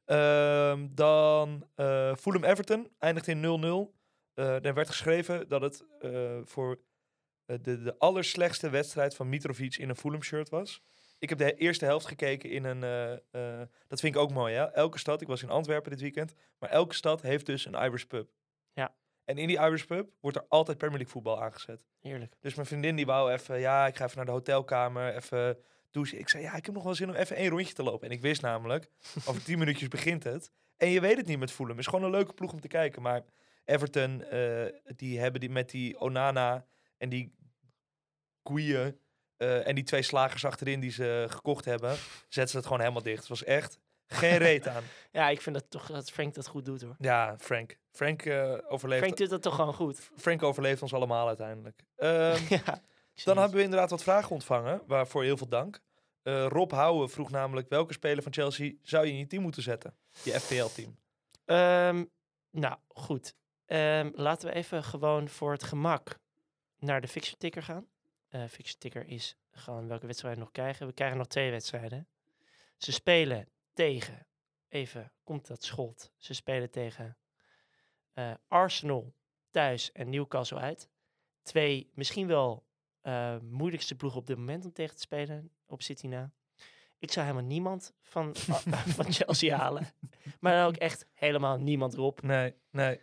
[0.05, 3.93] Ehm, dan eh Fulham Everton eindigt in 0-0.
[4.33, 5.85] Eh er werd geschreven dat het
[6.43, 6.79] voor
[7.45, 10.81] de, de allerslechtste wedstrijd van Mitrovic in een Fulham shirt was.
[11.19, 12.79] Ik heb de eerste helft gekeken in een.
[13.87, 14.71] dat vind ik ook mooi, ja.
[14.71, 18.03] Elke stad, ik was in Antwerpen dit weekend, maar elke stad heeft dus een Irish
[18.03, 18.29] pub.
[19.27, 21.85] En in die Irish pub wordt er altijd Premier League voetbal aangezet.
[21.99, 22.35] Heerlijk.
[22.39, 25.57] Dus mijn vriendin die wou even, ja, ik ga even naar de hotelkamer, even
[25.91, 26.19] douchen.
[26.19, 28.07] Ik zei, ja, ik heb nog wel zin om even één rondje te lopen.
[28.07, 28.89] En ik wist namelijk,
[29.27, 30.51] over tien minuutjes begint het.
[30.77, 31.77] En je weet het niet met Fulham.
[31.77, 33.01] Het is gewoon een leuke ploeg om te kijken.
[33.01, 33.23] Maar
[33.65, 36.65] Everton, eh, die hebben die met die Onana
[36.97, 37.35] en die
[38.41, 38.99] Koeien
[39.37, 41.95] en die twee slagers achterin die ze gekocht hebben,
[42.29, 43.19] zetten ze het gewoon helemaal dicht.
[43.19, 44.83] Het was echt geen reet aan.
[45.11, 46.95] Ja, ik vind dat toch dat Frank dat goed doet hoor.
[46.99, 47.77] Ja, Frank.
[47.91, 49.03] Frank eh, overleeft.
[49.03, 50.09] Frank doet dat toch gewoon goed.
[50.15, 51.83] Frank overleeft ons allemaal uiteindelijk.
[51.95, 52.81] Ehm, ja.
[53.23, 55.81] Dan hebben we inderdaad wat vragen ontvangen, waarvoor heel veel dank.
[56.23, 59.63] Eh, Rob Houwen vroeg namelijk welke speler van Chelsea zou je in je team moeten
[59.63, 59.95] zetten?
[60.23, 60.97] Je FPL-team.
[61.45, 62.05] Ehm,
[62.51, 63.33] nou, goed.
[63.65, 66.19] Ehm, laten we even gewoon voor het gemak
[66.79, 67.87] naar de fixture ticker gaan.
[68.29, 70.87] Eh fixture ticker is gewoon welke wedstrijden we nog krijgen.
[70.87, 72.07] We krijgen nog twee wedstrijden.
[72.77, 74.27] Ze spelen tegen,
[74.69, 76.11] even komt dat schot.
[76.17, 77.17] Ze spelen tegen
[78.13, 79.13] eh, Arsenal
[79.51, 80.89] thuis en Newcastle uit.
[81.41, 82.65] Twee misschien wel
[83.01, 86.31] eh, moeilijkste ploegen op dit moment om tegen te spelen op City na.
[86.99, 88.35] Ik zou helemaal niemand van,
[88.97, 89.87] van Chelsea halen.
[90.39, 92.21] Maar dan ook echt helemaal niemand erop.
[92.21, 93.01] Nee, nee.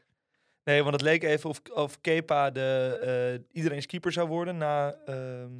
[0.65, 4.95] Nee, want het leek even of, of Kepa de, eh, iedereen's keeper zou worden na,
[4.95, 5.53] ehm,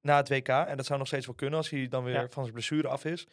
[0.00, 0.48] na het WK.
[0.48, 2.28] En dat zou nog steeds wel kunnen als hij dan weer Ja.
[2.28, 3.26] van zijn blessure af is.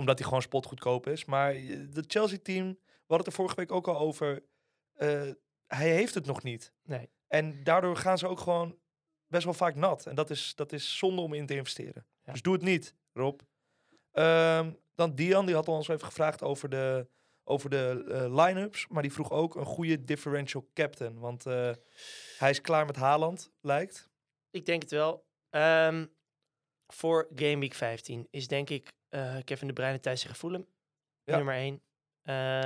[0.00, 1.24] Omdat hij gewoon spotgoedkoop is.
[1.24, 4.44] Maar eh, het Chelsea-team, we hadden het er vorige week ook al over.
[4.92, 5.30] eh,
[5.66, 6.72] hij heeft het nog niet.
[6.82, 7.10] Nee.
[7.26, 8.78] En daardoor gaan ze ook gewoon
[9.26, 10.06] best wel vaak nat.
[10.06, 12.06] En dat is, dat is zonde om in te investeren.
[12.22, 12.32] Ja.
[12.32, 13.40] Dus doe het niet, Rob.
[14.10, 17.08] Ehm, dan Dian, die had ons even gevraagd over de,
[17.44, 18.86] over de eh, line-ups.
[18.88, 21.18] Maar die vroeg ook een goede differential captain.
[21.18, 21.44] Want
[22.38, 24.08] hij is klaar met Haaland, lijkt.
[24.50, 25.26] Ik denk het wel.
[25.50, 26.06] Ehm,
[26.86, 30.66] voor Game Week 15 is denk ik eh Kevin de Bruyne thuis tegen Fulham.
[31.24, 31.36] Ja.
[31.36, 31.82] Nummer 1.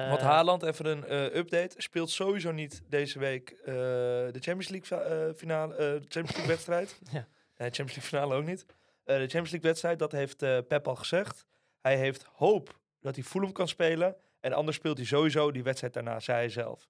[0.08, 5.34] Want Haaland, even een eh, update, speelt sowieso niet deze week eh, de Champions League
[5.34, 7.00] finale, de Champions League wedstrijd.
[7.12, 7.28] Ja.
[7.56, 8.66] Nee, Champions League finale ook niet.
[9.04, 10.38] De Champions League wedstrijd, dat heeft
[10.68, 11.46] Pep al gezegd.
[11.80, 14.16] Hij heeft hoop dat hij Fulham kan spelen.
[14.40, 16.88] En anders speelt hij sowieso die wedstrijd daarna, zei hij zelf.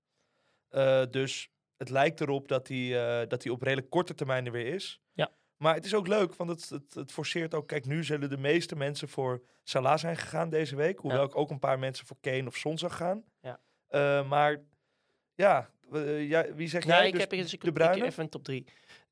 [1.10, 2.88] Dus het lijkt erop dat hij,
[3.26, 5.00] dat hij op redelijk korte termijn er weer is.
[5.12, 5.30] Ja.
[5.56, 7.68] Maar het is ook leuk, want het, het, het forceert ook...
[7.68, 10.98] Kijk, nu zullen de meeste mensen voor Salah zijn gegaan deze week.
[10.98, 11.26] Hoewel Ja.
[11.26, 13.24] ik ook een paar mensen voor Kane of Son zag gaan.
[13.40, 13.60] Ja.
[13.88, 14.62] Eh, maar
[15.34, 17.06] ja, eh, wie zeg Ja, jij?
[17.06, 18.04] ik Dus heb dus ik, de Bruyne?
[18.04, 18.64] even een top 3.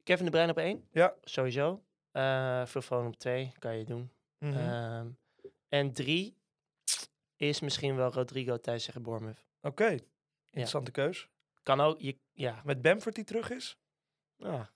[0.02, 0.84] Kevin de Bruyne op 1.
[0.92, 1.14] Ja.
[1.22, 1.82] Sowieso.
[2.12, 3.52] Eh Phil Foden op 2.
[3.58, 4.10] Kan je doen.
[4.38, 4.56] Mhm.
[4.58, 5.06] Ehm,
[5.68, 6.36] en 3
[7.36, 9.46] is misschien wel Rodrigo thuis tegen Bournemouth.
[9.60, 9.96] Oké,
[10.50, 11.28] interessante keus.
[11.62, 12.00] Kan ook.
[12.00, 12.60] Je, ja.
[12.64, 13.78] Met Bamford die terug is?
[14.36, 14.70] ja.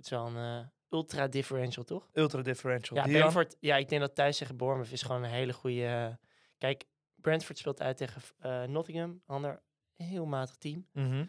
[0.00, 2.10] Het is wel een, eh, ultra differential, toch?
[2.12, 2.98] Ultra differential.
[2.98, 3.04] Ja?
[3.04, 5.84] Brentford, ja, ik denk dat thuis tegen Bournemouth is gewoon een hele goede...
[5.84, 6.26] eh,
[6.58, 6.84] kijk,
[7.14, 9.62] Brentford speelt uit tegen eh, Nottingham, ander
[9.96, 10.86] heel matig team.
[10.92, 11.26] Mhm.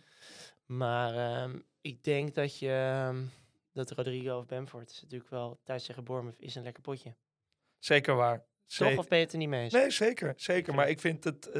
[0.65, 3.23] Maar ehm, ik denk dat je ehm,
[3.73, 7.15] dat Rodrigo of Bamford is natuurlijk wel thuis tegen Bournemouth is een lekker potje.
[7.79, 8.37] Zeker waar.
[8.37, 8.97] Toch Zeker.
[8.97, 9.73] of ben je het er niet mee eens?
[9.73, 10.33] Nee, zeker.
[10.35, 10.75] Zeker.
[10.75, 11.53] Maar ik vind het...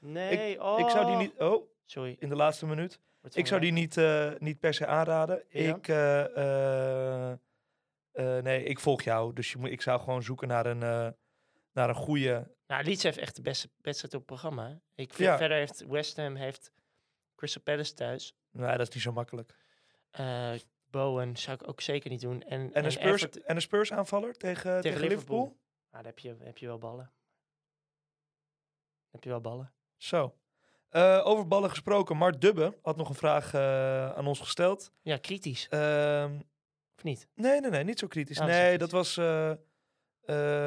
[0.00, 0.78] Nee, oh.
[0.78, 1.40] Ik zou die niet...
[1.40, 2.16] Oh, Sorry.
[2.18, 3.00] in de laatste minuut.
[3.30, 5.44] Ik zou die niet, eh, niet per se aanraden.
[5.48, 5.76] Ja?
[5.76, 7.38] Ik, eh, eh,
[8.42, 9.32] nee, ik volg jou.
[9.32, 10.78] Dus je moet, ik zou gewoon zoeken naar een,
[11.72, 12.54] naar een goede.
[12.66, 14.80] Nou, Leeds heeft echt de beste wedstrijd op het programma.
[14.94, 15.36] Ik vind Ja.
[15.36, 16.72] verder heeft West Ham heeft
[17.34, 18.34] Crystal Palace thuis.
[18.50, 19.54] Nee, dat is niet zo makkelijk.
[20.90, 22.42] Bowen zou ik ook zeker niet doen.
[22.42, 25.08] En, En een Spurs, en een Spurs aanvaller tegen, tegen, Liverpool.
[25.08, 25.60] Liverpool.
[25.90, 27.12] Nou, dan heb je, heb je wel ballen.
[29.10, 29.72] Heb je wel ballen.
[29.96, 30.36] Zo.
[30.92, 32.16] Eh, over ballen gesproken.
[32.16, 34.90] Mart Dubbe had nog een vraag eh, aan ons gesteld.
[35.02, 35.66] Ja, kritisch.
[35.70, 36.30] Ehm,
[36.96, 37.26] Of niet?
[37.34, 38.38] nee, nee, nee, niet zo kritisch.
[38.38, 39.16] Is nee, dat was.
[39.16, 39.50] eh,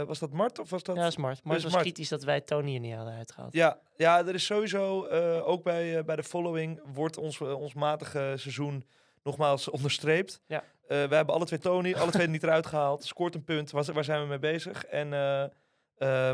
[0.04, 0.96] was dat Mart of was dat?
[0.96, 1.44] Ja, dat is Mart.
[1.44, 1.84] Mart dus was Mart.
[1.84, 3.54] kritisch dat wij Tony er niet hadden uitgehaald.
[3.54, 5.08] Ja, ja, er is sowieso,
[5.40, 8.86] ook bij, bij de following, wordt ons, ons matige seizoen
[9.24, 10.42] nogmaals onderstreept.
[10.48, 10.64] Ja.
[10.88, 13.04] We hebben alle twee Tony, alle twee niet eruit gehaald.
[13.04, 14.86] Scoort een punt, waar, waar zijn we mee bezig?
[14.86, 15.10] En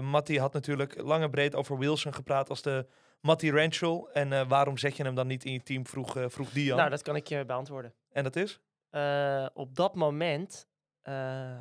[0.04, 2.86] Matty had natuurlijk lang en breed over Wilson gepraat als de
[3.22, 4.10] Matty Ranchel.
[4.12, 6.78] En eh, waarom zet je hem dan niet in je team, vroeg, eh, vroeg Dian.
[6.78, 7.94] Nou, dat kan ik je beantwoorden.
[8.12, 8.60] En dat is?
[8.90, 10.68] Eh, op dat moment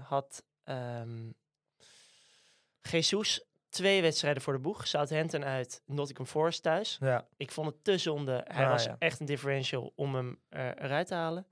[0.03, 1.31] had ehm
[2.83, 4.87] Jesus twee wedstrijden voor de boeg.
[4.87, 6.97] Southampton uit, Nottingham Forest thuis.
[7.01, 8.45] Ja, Ik vond het te zonde.
[8.49, 8.97] Hij Ah, was ja.
[8.99, 11.43] echt een differential om hem eruit te halen.
[11.43, 11.51] dat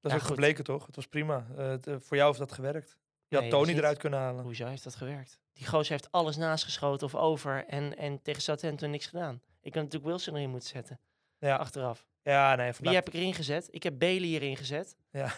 [0.00, 0.30] is Ja, ook goed.
[0.30, 0.86] gebleken toch?
[0.86, 1.46] Het was prima.
[1.82, 2.98] Voor jou heeft dat gewerkt.
[3.28, 4.44] Je Nee, had Tony eruit kunnen halen.
[4.44, 5.40] Hoezo heeft dat gewerkt?
[5.54, 9.40] Die gozer heeft alles naastgeschoten of over en, en tegen Southampton niks gedaan.
[9.60, 11.00] Ik had natuurlijk Wilson erin moeten zetten,
[11.38, 12.06] Ja, achteraf.
[12.22, 12.94] ja nee, Wie vandaag...
[12.94, 13.68] heb ik erin gezet?
[13.70, 14.96] Ik heb Bailey erin gezet.
[15.12, 15.32] Ja.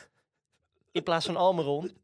[0.92, 1.96] In plaats van Almeron.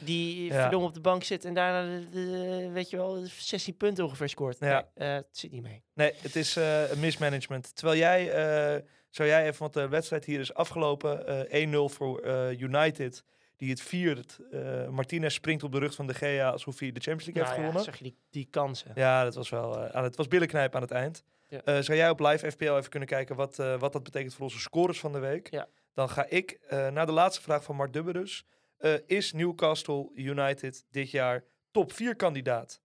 [0.00, 0.60] Die Ja.
[0.60, 4.28] verdomme op de bank zit en daarna, de, de- weet je wel, 16 punten ongeveer
[4.28, 4.58] scoort.
[4.58, 4.88] Ja.
[4.94, 5.82] Nee, eh, het zit niet mee.
[5.94, 7.76] Nee, het is eh, een mismanagement.
[7.76, 12.26] Terwijl jij, eh, zou jij even, want de wedstrijd hier is afgelopen, eh 1-0 voor
[12.58, 13.24] United,
[13.56, 14.38] die het viert.
[14.50, 17.46] Eh Martinez springt op de rug van de Gea alsof hij de Champions League Nou
[17.46, 17.84] heeft ja, gewonnen.
[17.84, 18.92] zag je die, die kansen.
[18.94, 21.24] Ja, dat was wel, aan het was billenknijpen aan het eind.
[21.48, 21.62] Ja.
[21.64, 24.58] Eh, zou jij op live FPL even kunnen kijken wat, wat dat betekent voor onze
[24.58, 25.50] scores van de week?
[25.50, 25.68] Ja.
[25.94, 28.26] Dan ga ik naar de laatste vraag van Mart Dubbe.
[28.76, 32.80] Eh, is Newcastle United dit jaar top 4 kandidaat?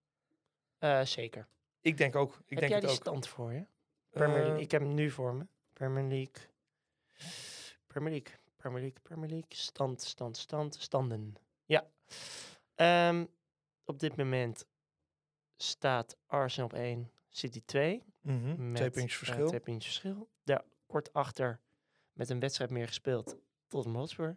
[1.04, 1.46] Zeker.
[1.80, 2.32] Ik denk ook.
[2.32, 2.96] Ik heb denk jij het die ook.
[3.06, 3.64] stand voor je?
[4.10, 4.60] Premier League.
[4.60, 5.46] Ik heb hem nu voor me.
[5.72, 6.50] Premier League.
[7.86, 8.34] Premier League.
[8.62, 9.00] Premier League.
[9.02, 9.54] Premier League.
[9.54, 10.74] Stand, stand, stand.
[10.74, 11.34] Standen.
[11.64, 11.86] Ja.
[12.74, 13.26] Ehm,
[13.84, 14.66] op dit moment
[15.56, 18.02] staat Arsenal op 1, City 2.
[18.20, 19.46] mhm, Met, Twee puntjes eh, verschil.
[19.46, 20.28] twee puntjes verschil.
[20.44, 21.60] Daar kort achter
[22.12, 23.36] met een wedstrijd meer gespeeld
[23.66, 24.36] tot Hotspur.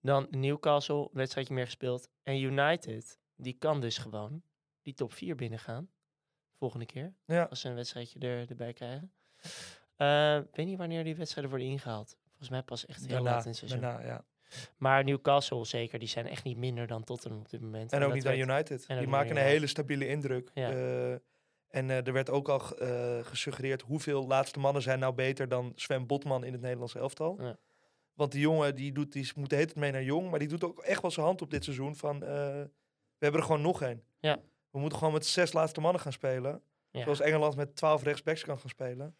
[0.00, 2.08] Dan Newcastle, wedstrijdje meer gespeeld.
[2.22, 4.42] En United, die kan dus gewoon
[4.82, 5.90] die top 4 binnengaan.
[6.56, 7.42] Volgende keer, ja.
[7.42, 9.12] als ze een wedstrijdje er, erbij krijgen.
[9.96, 12.16] Eh, weet niet wanneer die wedstrijden worden ingehaald.
[12.40, 13.80] Volgens mij pas echt heel Daarna, laat in het seizoen.
[13.80, 14.24] daarna, ja.
[14.76, 17.92] Maar Newcastle zeker, die zijn echt niet minder dan Tottenham op dit moment.
[17.92, 18.86] En ook niet werd- United.
[18.86, 20.50] Die maken een hele stabiele indruk.
[20.54, 20.70] Ja.
[20.70, 21.12] Eh,
[21.68, 25.72] en eh, er werd ook al eh, gesuggereerd hoeveel laatste mannen zijn nou beter dan
[25.74, 27.42] Sven Botman in het Nederlands elftal.
[27.42, 27.56] Ja.
[28.14, 30.48] Want die jongen die doet, die moet de hele tijd mee naar jong, maar die
[30.48, 32.68] doet ook echt wel zijn hand op dit seizoen van we
[33.18, 34.02] hebben er gewoon nog één.
[34.20, 34.38] Ja.
[34.70, 36.62] We moeten gewoon met zes laatste mannen gaan spelen.
[36.90, 37.02] Ja.
[37.02, 39.16] Zoals Engeland met twaalf rechtsbacks kan gaan spelen.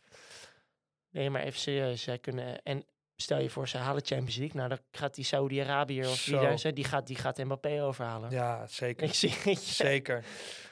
[1.11, 2.03] Nee, maar even serieus.
[2.03, 2.63] Zij kunnen.
[2.63, 2.85] En
[3.21, 4.57] stel je voor, ze halen Champions League.
[4.57, 6.41] Nou, dan gaat die Saudi-Arabiër of wie Zo.
[6.41, 8.31] daar hè, die gaat, die gaat Mbappé overhalen.
[8.31, 9.07] Ja, zeker.
[9.07, 9.59] Ik zie het.
[9.59, 10.25] Zeker,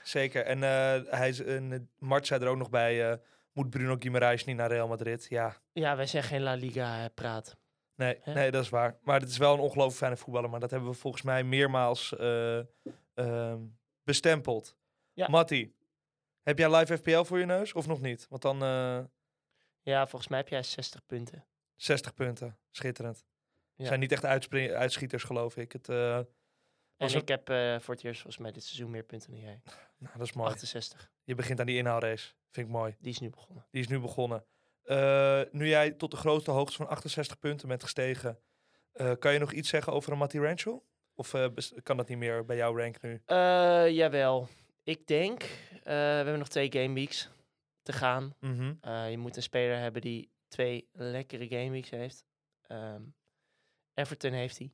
[0.03, 0.45] zeker.
[0.45, 1.61] En eh, hij is, eh,
[1.99, 3.17] Mart zei er ook nog bij, eh,
[3.53, 5.27] moet Bruno Guimaraes niet naar Real Madrid?
[5.29, 7.57] Ja, Ja, wij zijn geen La Liga praat.
[7.95, 8.97] nee, nee, dat is waar.
[9.03, 10.51] Maar het is wel een ongelooflijk fijne voetballer.
[10.51, 12.59] Maar dat hebben we volgens mij meermaals eh,
[13.15, 13.59] ehm,
[14.05, 14.77] bestempeld.
[15.13, 15.29] Ja.
[15.29, 15.75] Matti,
[16.43, 18.27] heb jij live FPL voor je neus of nog niet?
[18.29, 18.59] Want dan
[19.83, 21.45] Ja, volgens mij heb jij 60 punten.
[21.79, 22.59] 60 punten.
[22.71, 23.25] Schitterend.
[23.75, 23.87] Ja.
[23.87, 25.73] Zijn niet echt uitschieters, geloof ik.
[25.73, 26.17] Het, eh,
[26.97, 29.61] En ik heb eh, voor het eerst volgens mij dit seizoen meer punten dan jij.
[29.99, 30.51] nou, dat is mooi.
[30.51, 31.11] 68.
[31.25, 32.33] Je begint aan die inhaalrace.
[32.51, 32.97] Vind ik mooi.
[33.01, 33.67] Die is nu begonnen.
[33.71, 34.45] Die is nu begonnen.
[34.83, 38.39] Eh, nu jij tot de grootste hoogte van 68 punten bent gestegen,
[39.19, 40.85] kan je nog iets zeggen over een Matty Rancho?
[41.15, 41.31] Of
[41.83, 43.23] kan dat niet meer bij jouw rank nu?
[43.95, 44.49] Jawel.
[44.83, 45.43] Ik denk,
[45.85, 47.31] we hebben nog twee game weeks
[47.83, 48.35] te gaan.
[48.41, 48.75] Mhm.
[49.11, 52.25] Je moet een speler hebben die twee lekkere game weeks heeft.
[52.63, 53.03] Ehm,
[53.95, 54.73] Everton heeft hij.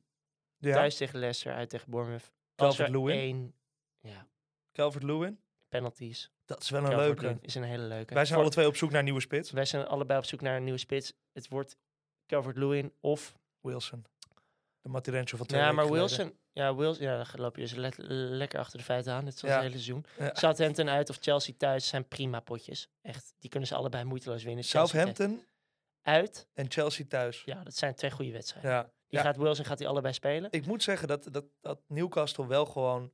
[0.57, 2.23] Ja, Thuis tegen Leicester, uit tegen Bournemouth.
[2.25, 3.15] Er Calvert-Lewin.
[3.17, 3.55] één
[3.99, 4.27] ja,
[4.71, 5.39] Calvert-Lewin.
[5.69, 6.31] penalties.
[6.45, 7.37] Dat is wel een leuke.
[7.41, 8.13] is een hele leuke.
[8.13, 9.51] Wij zijn Voor- alle twee op zoek naar een nieuwe spits.
[9.51, 11.13] wij zijn allebei op zoek naar een nieuwe spits.
[11.33, 11.77] Het wordt
[12.27, 14.05] Calvert-Lewin of Wilson.
[14.81, 16.07] De Maturencio van twee Ja, maar geleden.
[16.07, 17.91] Wilson, ja, Wilson, ja, dan loop je dus le-
[18.35, 19.25] lekker achter de feiten aan.
[19.25, 19.47] Dit is Ja.
[19.47, 20.05] het hele seizoen.
[20.19, 20.33] Ja.
[20.33, 22.89] Southampton uit of Chelsea thuis zijn prima potjes.
[23.01, 24.63] Echt, die kunnen ze allebei moeiteloos winnen.
[24.63, 25.43] Southampton
[26.05, 27.41] uit, en Chelsea thuis.
[27.45, 28.71] ja, dat zijn twee goede wedstrijden.
[28.71, 28.81] Ja.
[28.83, 29.21] Die Ja.
[29.21, 30.51] gaat Wilson gaat die allebei spelen.
[30.51, 33.11] Ik moet zeggen dat, dat, dat Newcastle wel gewoon...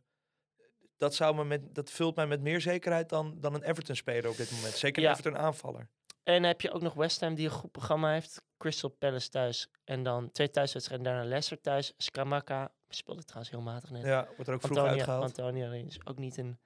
[0.97, 4.37] Dat, zou me met, dat vult mij met meer zekerheid dan, dan een Everton-speler op
[4.37, 4.73] dit moment.
[4.73, 5.15] Zeker een Ja.
[5.15, 5.87] Everton-aanvaller.
[6.23, 8.43] En heb je ook nog West Ham die een goed programma heeft.
[8.57, 9.69] Crystal Palace thuis.
[9.83, 11.05] En dan twee thuiswedstrijden.
[11.07, 11.93] Daarna Leicester thuis.
[11.97, 14.03] Scamacca speelde trouwens heel matig net.
[14.03, 15.23] Ja, wordt er ook vroeg Antonia, uitgehaald.
[15.23, 16.59] Antonia is ook niet een...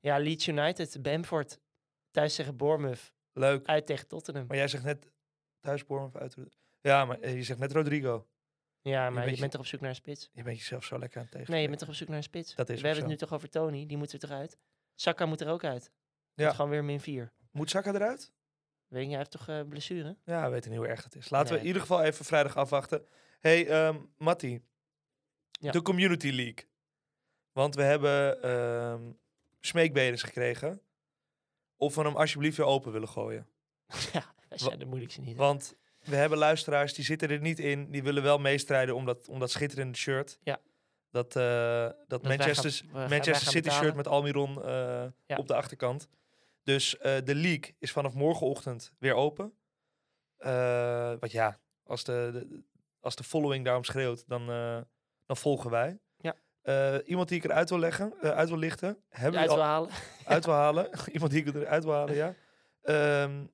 [0.00, 1.58] Ja, Leeds United, Bamford.
[2.10, 3.12] Thuis tegen Bournemouth.
[3.32, 3.66] Leuk.
[3.66, 4.46] Uit tegen Tottenham.
[4.46, 5.06] Maar jij zegt net
[5.60, 6.36] thuis Bournemouth uit.
[6.80, 8.26] Ja, maar eh, je zegt net Rodrigo.
[8.82, 10.30] Ja, maar je, bent je- toch op zoek naar een spits?
[10.32, 11.52] Je bent jezelf zo lekker aan het tegen.
[11.52, 12.54] Nee, je bent toch op zoek naar een spits?
[12.54, 13.10] Dat is We hebben zo.
[13.10, 13.86] het nu toch over Tony.
[13.86, 14.58] Die moet er toch uit?
[14.94, 15.90] Saka moet er ook uit.
[16.34, 16.52] Ja.
[16.52, 17.32] Gewoon weer min 4.
[17.50, 18.32] Moet Saka eruit?
[18.88, 20.16] Weet je, hij heeft toch eh blessure?
[20.24, 21.30] Ja, we weten niet hoe erg het is.
[21.30, 23.06] Laten we in ieder geval even vrijdag afwachten.
[23.40, 24.62] hey, ehm Matti.
[25.50, 25.70] Ja.
[25.70, 26.68] De Community League.
[27.52, 29.18] Want we hebben
[29.60, 30.82] smeekbedes gekregen.
[31.76, 33.48] Of we hem alsjeblieft weer open willen gooien.
[34.12, 34.34] ja,
[34.68, 35.36] de moeilijkste niet.
[35.36, 37.90] Want we hebben luisteraars die zitten er niet in.
[37.90, 40.38] Die willen wel meestrijden om dat, om dat schitterende shirt.
[40.42, 40.60] Ja.
[41.10, 43.82] Dat, eh, dat, Manchester, gaan- gaan- Manchester City betalen.
[43.84, 45.36] shirt met Almiron eh, Ja.
[45.36, 46.08] op de achterkant.
[46.62, 49.52] Dus eh, de league is vanaf morgenochtend weer open.
[51.20, 52.62] Want ja, als de, de-
[53.00, 54.46] als de following daarom schreeuwt, dan,
[55.26, 55.98] dan volgen wij.
[56.16, 56.34] Ja.
[57.04, 58.98] Iemand die ik eruit wil leggen, uit wil lichten.
[59.08, 59.90] Hebben Uit wil al, halen.
[60.24, 60.88] uit wil halen.
[61.12, 62.34] iemand die ik eruit wil halen, ja.
[62.82, 63.44] Ehm,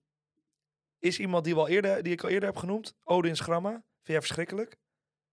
[0.98, 2.96] is iemand die, wel eerder, die ik al eerder heb genoemd.
[3.04, 3.70] Odin Gramma.
[3.70, 4.76] Vind jij verschrikkelijk?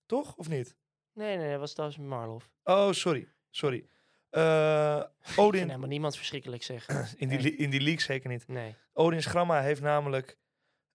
[0.05, 0.36] Toch?
[0.36, 0.76] Of niet?
[1.14, 2.51] Nee, nee, dat was Marlof.
[2.64, 3.34] Oh, sorry.
[3.49, 3.88] Sorry.
[4.30, 5.03] Eh,
[5.36, 5.88] Odin...
[5.88, 7.07] Niemand verschrikkelijk zeggen.
[7.18, 8.47] in, die, in die league zeker niet.
[8.47, 8.76] Nee.
[8.93, 10.38] Odin Gramma heeft namelijk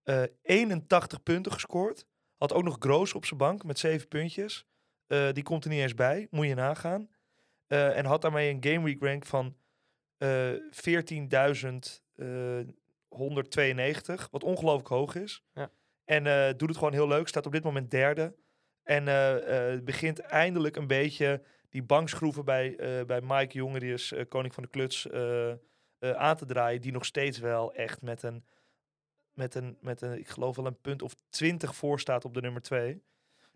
[0.02, 2.06] eh, 81 punten gescoord.
[2.36, 4.66] Had ook nog Groos op zijn bank met 7 puntjes.
[5.06, 7.10] Eh, die komt er niet eens bij, moet je nagaan.
[7.66, 9.56] en had daarmee een game week rank van
[10.24, 10.24] 14.000...
[13.09, 15.42] 192, wat ongelooflijk hoog is.
[15.52, 15.70] Ja.
[16.09, 17.28] En eh, doet het gewoon heel leuk.
[17.28, 18.34] Staat op dit moment derde.
[18.82, 24.14] En eh, eh, begint eindelijk een beetje die bankschroeven bij, bij Mike Jongen, die is
[24.28, 25.11] koning van de kluts,
[26.00, 26.80] aan te draaien.
[26.80, 28.44] Die nog steeds wel echt met een,
[29.32, 32.40] met een, met een, ik geloof wel een punt of 20 voor staat op de
[32.40, 33.02] nummer 2.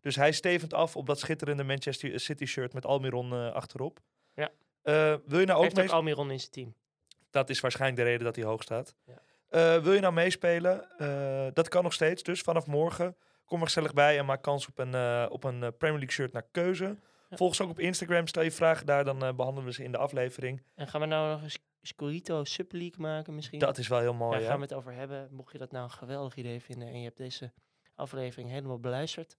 [0.01, 4.01] Dus hij stevend af op dat schitterende Manchester City shirt met Almiron achterop.
[4.35, 4.51] Ja.
[5.27, 6.75] wil je nou ook Heeft Almiron in zijn team.
[7.31, 8.95] Dat is waarschijnlijk de reden dat hij hoog staat.
[9.05, 9.23] Ja.
[9.53, 10.99] Eh, wil je nou meespelen?
[10.99, 12.23] Eh, dat kan nog steeds.
[12.23, 15.59] Dus vanaf morgen kom er gezellig bij en maak kans op een, eh, op een
[15.59, 16.97] Premier League shirt naar keuze.
[17.31, 18.27] Volg ons ook op Instagram.
[18.27, 20.63] Stel je vragen daar, dan eh, behandelen we ze in de aflevering.
[20.75, 23.59] En gaan we nou nog een Sc- Scorito Sub League maken misschien?
[23.59, 24.39] Dat is wel heel mooi.
[24.39, 25.29] Daar gaan we het over hebben.
[25.31, 27.53] Mocht je dat nou een geweldig idee vinden en je hebt deze
[27.95, 29.37] aflevering helemaal beluisterd,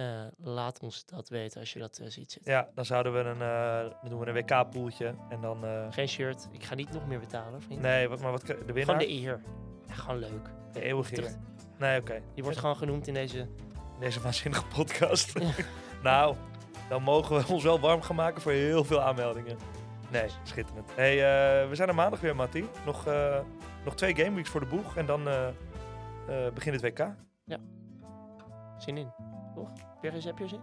[0.00, 2.52] eh, laat ons dat weten als je dat eh, ziet zitten.
[2.52, 3.38] Ja, dan zouden we een,
[4.00, 5.14] dan doen we een WK-poeltje.
[5.28, 5.64] En dan...
[5.90, 6.48] Geen shirt.
[6.52, 7.80] Ik ga niet nog meer betalen, vriend.
[7.80, 8.84] nee, wat, maar wat de winnaar?
[8.84, 9.40] Gewoon de eer.
[9.86, 10.50] Ja, gewoon leuk.
[10.72, 11.36] de eeuwige eer.
[11.78, 12.22] Nee, oké.
[12.34, 13.48] Die wordt gewoon genoemd in deze...
[13.98, 15.32] Deze waanzinnige podcast.
[16.02, 16.36] nou,
[16.88, 19.58] dan mogen we ons wel warm gaan maken voor heel veel aanmeldingen.
[20.10, 20.90] Nee, schitterend.
[20.94, 21.16] hey,
[21.68, 22.68] we zijn er maandag weer, Matti.
[22.84, 23.04] Nog,
[23.84, 25.24] nog twee gameweeks voor de boeg en dan
[26.54, 27.14] begint het WK.
[28.78, 29.12] Zin in.
[29.54, 29.70] Toch?
[30.00, 30.60] Heb je, heb je er zin?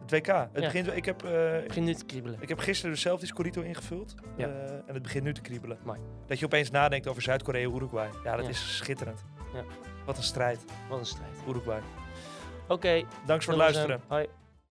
[0.00, 0.26] Het WK.
[0.26, 0.60] Het Ja.
[0.60, 2.36] begint, ik, heb, eh, Ik begin nu te kriebelen.
[2.42, 4.14] ik heb gisteren dus zelf die Scorito ingevuld.
[4.36, 4.46] Ja.
[4.48, 5.78] eh, en het begint nu te kriebelen.
[5.84, 5.98] Mooi.
[6.26, 8.08] Dat je opeens nadenkt over Zuid-Korea Uruguay.
[8.24, 8.50] Ja, dat Ja.
[8.50, 9.24] is schitterend.
[9.54, 9.62] Ja.
[10.04, 11.30] Wat een strijd, Wat een strijd.
[11.48, 11.80] Uruguay.
[12.68, 13.02] Oké.
[13.26, 14.00] Dank voor het luisteren.
[14.08, 14.26] Hoi.